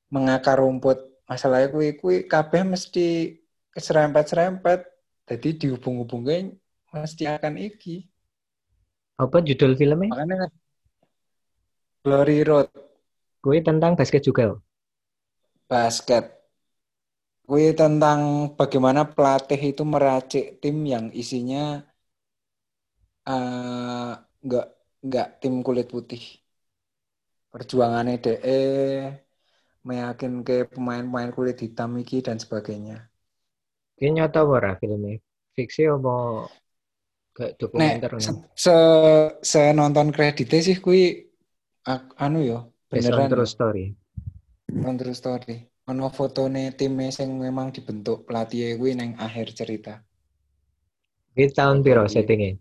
mengakar 0.09 0.57
rumput 0.63 0.97
masalahnya 1.27 1.69
kuwi 1.73 1.99
kuwi 1.99 2.17
kabeh 2.31 2.63
mesti 2.63 3.37
keserempet-serempet. 3.75 4.87
Jadi 5.25 5.49
dihubung-hubungin 5.57 6.53
mesti 6.95 7.27
akan 7.27 7.59
iki 7.59 8.07
apa 9.23 9.37
judul 9.47 9.71
filmnya? 9.79 10.09
Makanya 10.09 10.49
Glory 12.03 12.39
Road. 12.47 12.69
Gue 13.45 13.59
tentang 13.67 13.93
basket 13.99 14.21
juga 14.29 14.43
loh. 14.49 14.59
basket. 15.69 16.41
Kuwi 17.47 17.65
tentang 17.81 18.19
bagaimana 18.59 19.01
pelatih 19.15 19.59
itu 19.71 19.83
meracik 19.93 20.43
tim 20.61 20.75
yang 20.93 21.05
isinya 21.21 21.63
eh, 23.33 24.11
nggak 24.45 24.65
nggak 25.07 25.27
tim 25.41 25.53
kulit 25.65 25.87
putih. 25.93 26.21
Perjuangannya 27.53 28.15
DE 28.23 28.59
meyakin 29.87 30.33
ke 30.47 30.55
pemain-pemain 30.73 31.31
kulit 31.35 31.57
hitam 31.63 31.91
iki 32.03 32.17
dan 32.27 32.37
sebagainya. 32.43 32.97
Ini 33.99 34.09
nyata 34.15 34.37
apa 34.43 34.51
ora 34.59 34.71
filmnya? 34.79 35.15
Fiksi 35.55 35.81
apa 35.95 36.11
kayak 37.35 37.53
dokumenter 37.61 38.11
Nek 38.11 38.21
nih? 38.21 38.23
se, 38.25 38.31
se, 38.63 38.73
se 39.51 39.61
nonton 39.79 40.07
kreditnya 40.15 40.59
sih 40.67 40.77
kui 40.85 41.01
anu 42.25 42.39
yo 42.49 42.57
beneran 42.91 43.29
true 43.31 43.45
yo, 43.45 43.45
story. 43.53 43.85
on 44.87 44.95
true 44.99 45.17
story 45.21 45.55
ono 45.91 46.07
fotone 46.17 46.63
timnya 46.79 47.09
yang 47.19 47.31
memang 47.45 47.67
dibentuk 47.75 48.17
pelatih 48.27 48.79
kui 48.79 48.91
neng 48.99 49.11
akhir 49.27 49.47
cerita 49.59 49.93
Ini 51.35 51.45
tahun 51.57 51.77
piro 51.85 52.03
iya. 52.07 52.11
settingnya? 52.13 52.51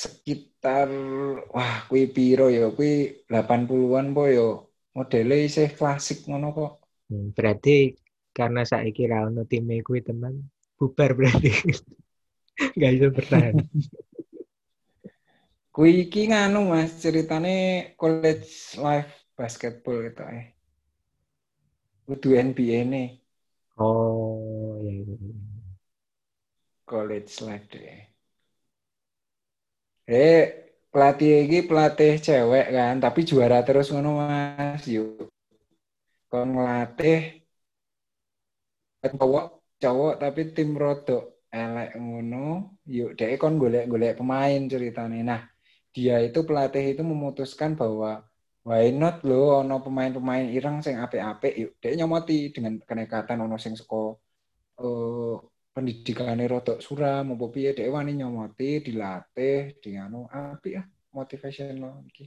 sekitar 0.00 0.88
wah 1.54 1.74
kui 1.88 2.02
piro 2.16 2.46
yo 2.58 2.64
kui 2.78 2.92
80-an 3.32 4.06
po 4.16 4.22
yo 4.36 4.46
modelnya 4.96 5.36
isih 5.48 5.68
klasik 5.78 6.18
ngono 6.28 6.48
kok 6.58 6.72
Hmm, 7.08 7.30
berarti 7.36 7.70
karena 8.36 8.62
saiki 8.70 9.02
ra 9.10 9.18
ono 9.30 9.42
time 9.50 9.74
kuwi 9.86 10.00
teman 10.08 10.34
bubar 10.78 11.10
berarti. 11.18 11.50
Gak 12.56 12.90
bisa 12.96 13.08
bertahan. 13.12 13.54
kui 15.74 16.08
iki 16.08 16.20
nganu 16.32 16.60
mas 16.72 16.90
ceritane 17.02 17.54
college 18.00 18.48
life 18.80 19.12
basketball 19.36 20.00
gitu 20.08 20.22
eh. 20.24 20.44
Kudu 22.06 22.28
NBA 22.38 22.80
nih 22.92 23.08
Oh, 23.76 24.80
ya, 24.80 24.90
ya, 25.04 25.14
ya. 25.20 25.34
college 26.88 27.32
life 27.44 27.68
deh. 27.68 28.08
Eh 30.08 30.40
pelatih 30.92 31.30
iki 31.44 31.58
pelatih 31.68 32.12
cewek 32.26 32.64
kan 32.76 32.94
tapi 33.04 33.20
juara 33.28 33.58
terus 33.66 33.86
ngono 33.92 34.10
mas. 34.20 34.82
Yuk. 34.88 35.28
Kon 36.30 36.48
ngelatih 36.54 37.18
cowok 39.02 39.44
cowok 39.82 40.12
tapi 40.22 40.40
tim 40.54 40.70
rodok 40.82 41.22
elek 41.62 41.88
ngono 42.04 42.36
yuk 42.96 43.10
deh 43.18 43.30
kon 43.42 43.54
golek-golek 43.62 44.12
pemain 44.20 44.60
ceritanya 44.72 45.18
nah 45.30 45.40
dia 45.94 46.14
itu 46.26 46.38
pelatih 46.48 46.84
itu 46.92 47.02
memutuskan 47.12 47.70
bahwa 47.80 48.10
why 48.68 48.84
not 49.00 49.14
lo 49.28 49.34
ono 49.62 49.74
pemain-pemain 49.86 50.46
ireng 50.56 50.76
sing 50.84 50.96
apik-apik 51.04 51.52
yuk 51.62 51.70
deh 51.82 51.92
nyomoti 51.98 52.34
dengan 52.54 52.74
kenekatan 52.88 53.38
ono 53.44 53.56
sing 53.64 53.74
seko 53.80 53.96
eh 54.82 55.34
pendidikannya 55.74 56.44
rodok 56.52 56.78
suram 56.86 57.24
apa 57.36 57.46
piye 57.54 57.70
deh 57.78 57.86
wani 57.94 58.10
nyomoti 58.20 58.64
dilatih 58.86 59.56
di 59.82 59.90
anu 60.04 60.18
apik 60.32 60.72
ah 60.80 60.86
motivational 61.16 61.94
iki 62.10 62.24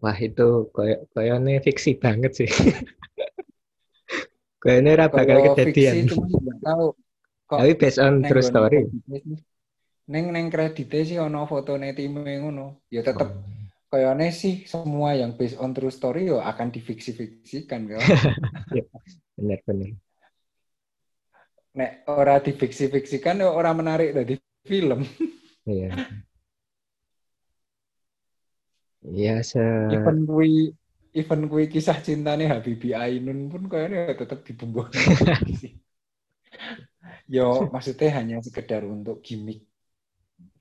Wah, 0.00 0.16
itu 0.16 0.72
koyo 0.72 0.96
koyone 1.12 1.60
fiksi 1.60 2.00
banget 2.00 2.32
sih. 2.32 2.48
Koyone 4.62 4.96
bakal 4.96 5.40
Kalau 5.40 5.56
kejadian. 5.56 5.94
fiksi 5.96 5.98
cuma 6.08 6.24
nggak 6.40 6.58
tahu 6.64 6.86
kok 7.50 7.58
Tapi 7.58 7.74
based 7.74 7.98
on 7.98 8.22
true 8.22 8.46
story. 8.46 8.86
kredite 8.86 9.42
neng 10.06 10.30
neng 10.30 10.46
kreditnya 10.46 11.02
sih 11.02 11.18
ono 11.18 11.50
fotone 11.50 11.90
time 11.94 12.22
ngono 12.38 12.86
ya 12.86 13.02
tetep 13.02 13.26
Oh. 13.90 13.98
kayaknya 13.98 14.30
sih 14.30 14.62
semua 14.66 15.18
yang 15.18 15.34
based 15.34 15.58
on 15.58 15.74
true 15.74 15.90
story 15.90 16.30
yo 16.30 16.38
akan 16.38 16.70
difiksi-fiksikan 16.70 17.90
kan 17.90 17.98
Bener-bener. 19.34 19.98
nek 21.74 22.06
ora 22.06 22.38
difiksi-fiksikan 22.38 23.42
yo 23.42 23.50
ora 23.50 23.74
menarik 23.74 24.14
dari 24.14 24.38
film 24.62 25.02
Iya. 25.66 25.90
Iya, 29.00 29.40
se 29.40 29.60
even 29.90 30.22
kui 30.22 30.70
even 31.12 31.48
kui 31.48 31.66
kisah 31.66 31.98
cintane 31.98 32.46
Habibie 32.46 32.92
Ainun 32.94 33.48
pun 33.48 33.64
kayaknya 33.66 34.12
tetap 34.14 34.44
dibumbukan 34.44 34.92
sih 35.62 35.72
yo 37.36 37.42
maksudnya 37.74 38.08
hanya 38.18 38.36
sekedar 38.46 38.82
untuk 38.94 39.16
gimmick 39.26 39.58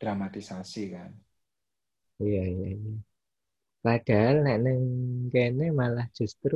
dramatisasi 0.02 0.82
kan 0.96 1.12
Iya, 2.22 2.40
iya, 2.52 2.66
iya. 2.76 2.92
Padahal 3.86 4.36
nek 4.46 4.58
neng 4.66 4.82
kene 5.34 5.66
malah 5.80 6.08
justru 6.18 6.56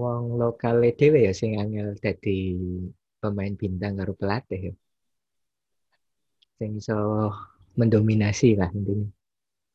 wong 0.00 0.24
lokal 0.40 0.76
dhewe 0.98 1.18
ya 1.26 1.32
sing 1.40 1.52
angel 1.62 1.88
dadi 2.04 2.30
pemain 3.20 3.54
bintang 3.62 3.92
karo 3.98 4.12
pelatih 4.20 4.60
ya. 4.68 4.72
Sing 6.58 6.70
iso 6.80 6.96
mendominasi 7.78 8.48
lah 8.60 8.70
intinya. 8.78 9.08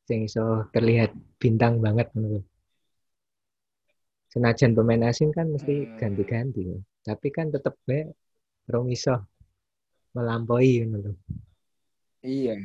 Sing 0.07 0.19
iso 0.29 0.43
terlihat 0.75 1.11
bintang 1.41 1.73
banget 1.85 2.07
ngono. 2.15 2.27
lho. 2.33 2.41
Senajan 4.33 4.71
pemain 4.77 5.03
asing 5.09 5.29
kan 5.37 5.47
mesti 5.55 5.73
Hmm. 5.81 5.99
ganti-ganti 5.99 6.61
ya. 6.71 6.77
Tapi 7.07 7.27
kan 7.37 7.47
tetep 7.55 7.75
bae 7.87 8.01
rong 8.71 8.87
iso 8.97 9.15
melampaui 10.13 10.71
ngono 10.87 10.97
lho. 11.03 11.11
iya. 12.23 12.55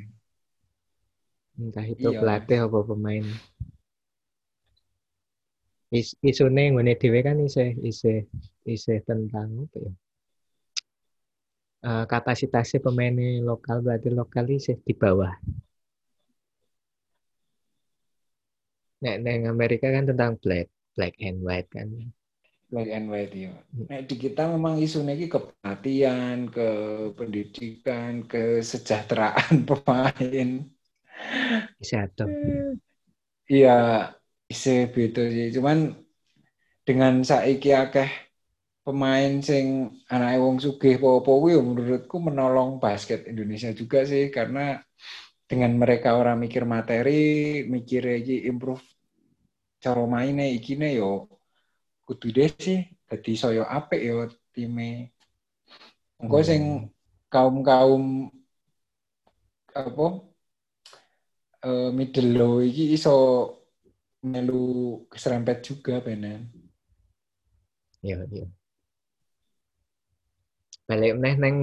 Entah 1.63 1.87
itu 1.95 2.09
Iya, 2.09 2.19
pelatih 2.21 2.59
apa 2.67 2.79
pemain. 2.89 3.25
Is, 5.99 6.09
isune 6.31 6.63
ngene 6.73 6.93
dhewe 7.01 7.21
kan 7.27 7.39
isih 7.49 7.71
isih 7.91 8.19
isih 8.75 8.99
tentang 9.09 9.49
apa 9.65 9.77
ya? 9.87 9.93
Eh, 11.89 12.05
kapasitasnya 12.13 12.79
pemain 12.87 13.15
lokal 13.49 13.77
berarti 13.85 14.09
lokal 14.19 14.45
isih 14.59 14.77
di 14.87 14.95
bawah. 15.01 15.33
Nek 19.03 19.17
neng 19.25 19.43
Amerika 19.55 19.87
kan 19.95 20.05
tentang 20.11 20.33
black, 20.43 20.67
black 20.97 21.15
and 21.27 21.39
white 21.47 21.69
kan. 21.75 21.89
Black 22.75 22.91
and 22.91 23.07
white 23.07 23.31
ya. 23.31 23.55
Nek 23.87 24.11
di 24.11 24.19
kita 24.19 24.51
memang 24.51 24.83
isunya 24.83 25.15
ini 25.15 25.31
ke 25.31 25.39
pelatihan, 25.39 26.51
ke 26.51 26.69
pendidikan, 27.15 28.27
kesejahteraan 28.27 29.63
pemain. 29.71 30.49
Adem. 31.79 32.29
Iya, 33.47 33.79
isi 34.51 34.91
beda 34.91 35.23
sih. 35.31 35.55
Cuman 35.55 35.95
dengan 36.83 37.23
saiki 37.23 37.71
akeh 37.71 38.11
pemain 38.83 39.33
sing 39.39 39.95
anak 40.11 40.43
wong 40.43 40.59
sugih 40.59 40.99
apa-apa 40.99 41.31
kuwi 41.31 41.57
ya 41.57 41.63
menurutku 41.63 42.17
menolong 42.21 42.83
basket 42.83 43.25
Indonesia 43.31 43.71
juga 43.73 44.05
sih 44.05 44.29
karena 44.29 44.83
dengan 45.49 45.73
mereka 45.79 46.19
orang 46.21 46.37
mikir 46.45 46.67
materi, 46.69 47.63
mikir 47.65 48.03
iki 48.21 48.51
improve 48.51 48.85
cara 49.81 50.03
mainnya 50.09 50.45
ikine 50.49 50.97
yo 51.01 51.29
kudu 52.05 52.29
deh 52.37 52.51
sih 52.61 52.85
dadi 53.09 53.33
saya 53.35 53.65
apik 53.65 54.01
yo 54.05 54.29
time. 54.53 55.11
Engko 56.21 56.39
Hmm. 56.41 56.49
sing 56.49 56.63
kaum-kaum 57.33 58.31
apa 59.75 60.07
eh, 61.67 61.91
middle 61.91 62.31
low 62.39 62.55
iki 62.63 62.95
iso 62.95 63.17
melu 64.25 65.05
keserempet 65.11 65.61
juga 65.65 66.01
benen. 66.01 66.49
Iya, 68.05 68.21
iya. 68.29 68.47
Balik 70.85 71.17
meneh 71.17 71.35
neng 71.41 71.57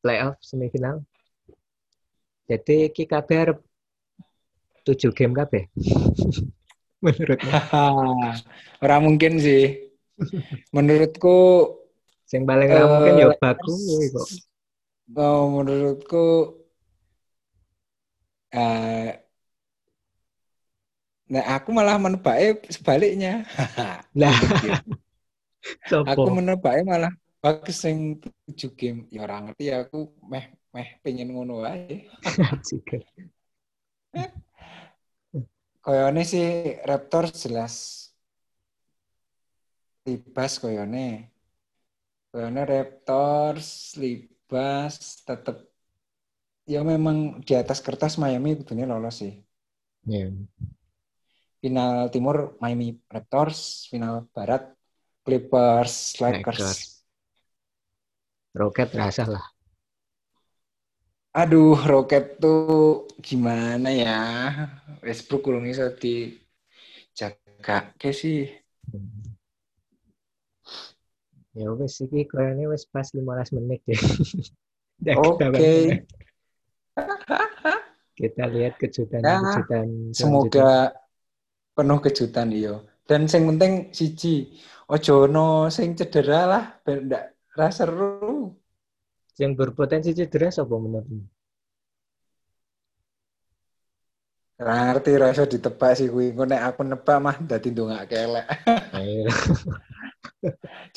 playoff 0.00 0.40
semifinal. 0.40 1.04
Jadi 2.48 2.88
iki 2.88 3.04
kabeh 3.04 3.36
arep 3.44 3.58
7 4.88 5.12
game 5.12 5.34
kabeh. 5.36 5.68
Menurutmu 7.04 7.50
Haha, 7.52 7.86
Ora 8.84 8.96
mungkin 9.04 9.32
sih. 9.40 9.62
Menurutku 10.76 11.36
sing 12.30 12.42
paling 12.48 12.70
ra 12.76 12.84
mungkin 12.90 13.14
ya 13.22 13.26
Eh, 13.30 13.38
baku 13.40 13.74
kok. 14.14 14.28
oh, 15.16 15.42
menurutku 15.54 16.16
eh 18.52 19.22
nah 21.26 21.44
aku 21.58 21.68
malah 21.74 21.96
menebaknya 21.98 22.50
sebaliknya. 22.70 23.32
Lah, 24.20 24.32
aku 26.10 26.28
menebaknya 26.38 26.82
malah 26.86 27.12
bagus 27.42 27.76
sing 27.84 28.18
7 28.46 28.70
game. 28.78 28.98
Ya 29.14 29.18
ora 29.26 29.42
ngerti 29.42 29.64
aku 29.74 29.96
meh 30.30 30.44
meh 30.74 30.88
pengen 31.02 31.28
ngono 31.34 31.52
wae. 31.66 32.06
Koyone 35.86 36.26
sih 36.26 36.74
Raptors 36.82 37.46
jelas 37.46 37.74
libas 40.02 40.58
koyone. 40.58 41.30
Koyone 42.34 42.62
Raptors 42.66 43.94
libas 43.94 45.22
tetep 45.22 45.62
ya 46.66 46.82
memang 46.82 47.38
di 47.38 47.54
atas 47.54 47.78
kertas 47.78 48.18
Miami 48.18 48.58
betulnya 48.58 48.82
lolos 48.90 49.22
sih. 49.22 49.38
Iya. 50.10 50.34
Final 51.62 52.10
timur 52.10 52.58
Miami 52.58 52.98
Raptors, 53.06 53.86
final 53.86 54.26
barat 54.34 54.66
Clippers 55.22 56.18
Lakers. 56.18 56.58
Lakers. 56.58 56.80
Roket 58.58 58.90
rasa 58.90 59.38
lah. 59.38 59.55
Aduh, 61.36 61.76
Rocket 61.76 62.40
tuh 62.40 63.04
gimana 63.20 63.92
ya? 63.92 64.16
Westbrook 65.04 65.44
kurang 65.44 65.68
iso 65.68 65.92
dijaga 65.92 67.92
ke 68.00 68.08
sih. 68.08 68.48
Ya 71.52 71.68
wes 71.76 72.00
iki 72.00 72.24
koyone 72.24 72.72
wis 72.72 72.88
pas 72.88 73.12
15 73.12 73.52
menit 73.52 73.84
ya. 73.84 74.00
Ya, 75.04 75.12
Oke. 75.20 75.52
balik. 75.52 76.08
Kita 78.16 78.48
lihat 78.48 78.80
kejutan-kejutan 78.80 80.16
selanjutnya. 80.16 80.16
Semoga 80.16 80.72
penuh 81.76 82.00
kejutan 82.00 82.48
iyo. 82.48 82.88
Dan 83.04 83.28
sing 83.28 83.44
penting 83.44 83.92
siji, 83.92 84.56
ojo 84.88 85.28
ono 85.28 85.68
sing 85.68 85.92
cedera 85.92 86.48
lah, 86.48 86.64
ben 86.80 87.12
ndak 87.12 87.36
ra 87.52 87.68
seru. 87.68 88.56
Yang 89.40 89.52
berpotensi 89.58 90.16
cedera 90.16 90.48
sapa 90.48 90.76
menurutmu? 90.76 91.24
Ngerti 94.56 95.12
ra 95.20 95.36
iso 95.36 95.44
ditebak 95.44 95.92
sih 96.00 96.08
kuwi. 96.08 96.32
Engko 96.32 96.48
nek 96.48 96.62
aku 96.64 96.80
nebak 96.88 97.18
mah 97.20 97.36
dadi 97.44 97.68
ndongak 97.72 98.08
kelek. 98.08 98.46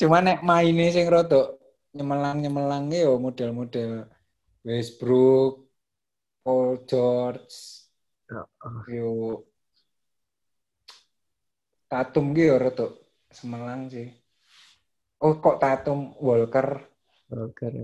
Cuma 0.00 0.24
nek 0.24 0.40
maine 0.40 0.88
sing 0.88 1.04
rada 1.12 1.60
nyemelang-nyemelang 1.92 2.88
yo 2.88 3.20
model-model 3.20 4.08
Westbrook, 4.64 5.68
Paul 6.40 6.88
George, 6.88 7.80
Oh, 8.30 8.86
yo 8.86 9.10
Tatum 11.90 12.26
ki 12.36 12.42
yo 12.48 12.56
rada 12.62 12.86
semelang 13.34 13.90
sih. 13.90 14.06
Oh 15.20 15.34
kok 15.42 15.58
Tatum 15.58 16.14
Walker 16.22 16.68
Roker. 17.28 17.74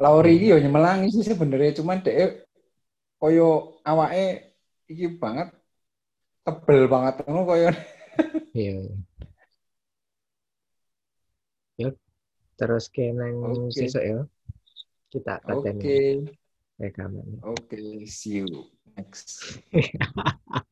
Lauri 0.00 0.40
yo 0.40 0.56
nyemelangi 0.56 1.12
sih 1.12 1.24
sebenarnya 1.26 1.76
cuman 1.78 2.00
dhek 2.00 2.48
koyo 3.20 3.78
awake 3.84 4.56
iki 4.88 5.06
banget 5.20 5.52
tebel 6.42 6.88
banget 6.88 7.14
ngono 7.26 7.42
koyo 7.44 7.70
Iya. 8.52 8.84
Yuk, 11.80 11.96
terus 12.60 12.92
ke 12.92 13.08
nang 13.16 13.40
Oke. 13.48 13.72
sesuk 13.72 14.04
ya. 14.04 14.20
Kita 15.08 15.40
Oke 15.48 15.72
pateni 15.72 16.28
rekaman. 16.76 17.40
oke 17.40 17.80
see 18.04 18.44
you 18.44 18.68
next 18.92 19.56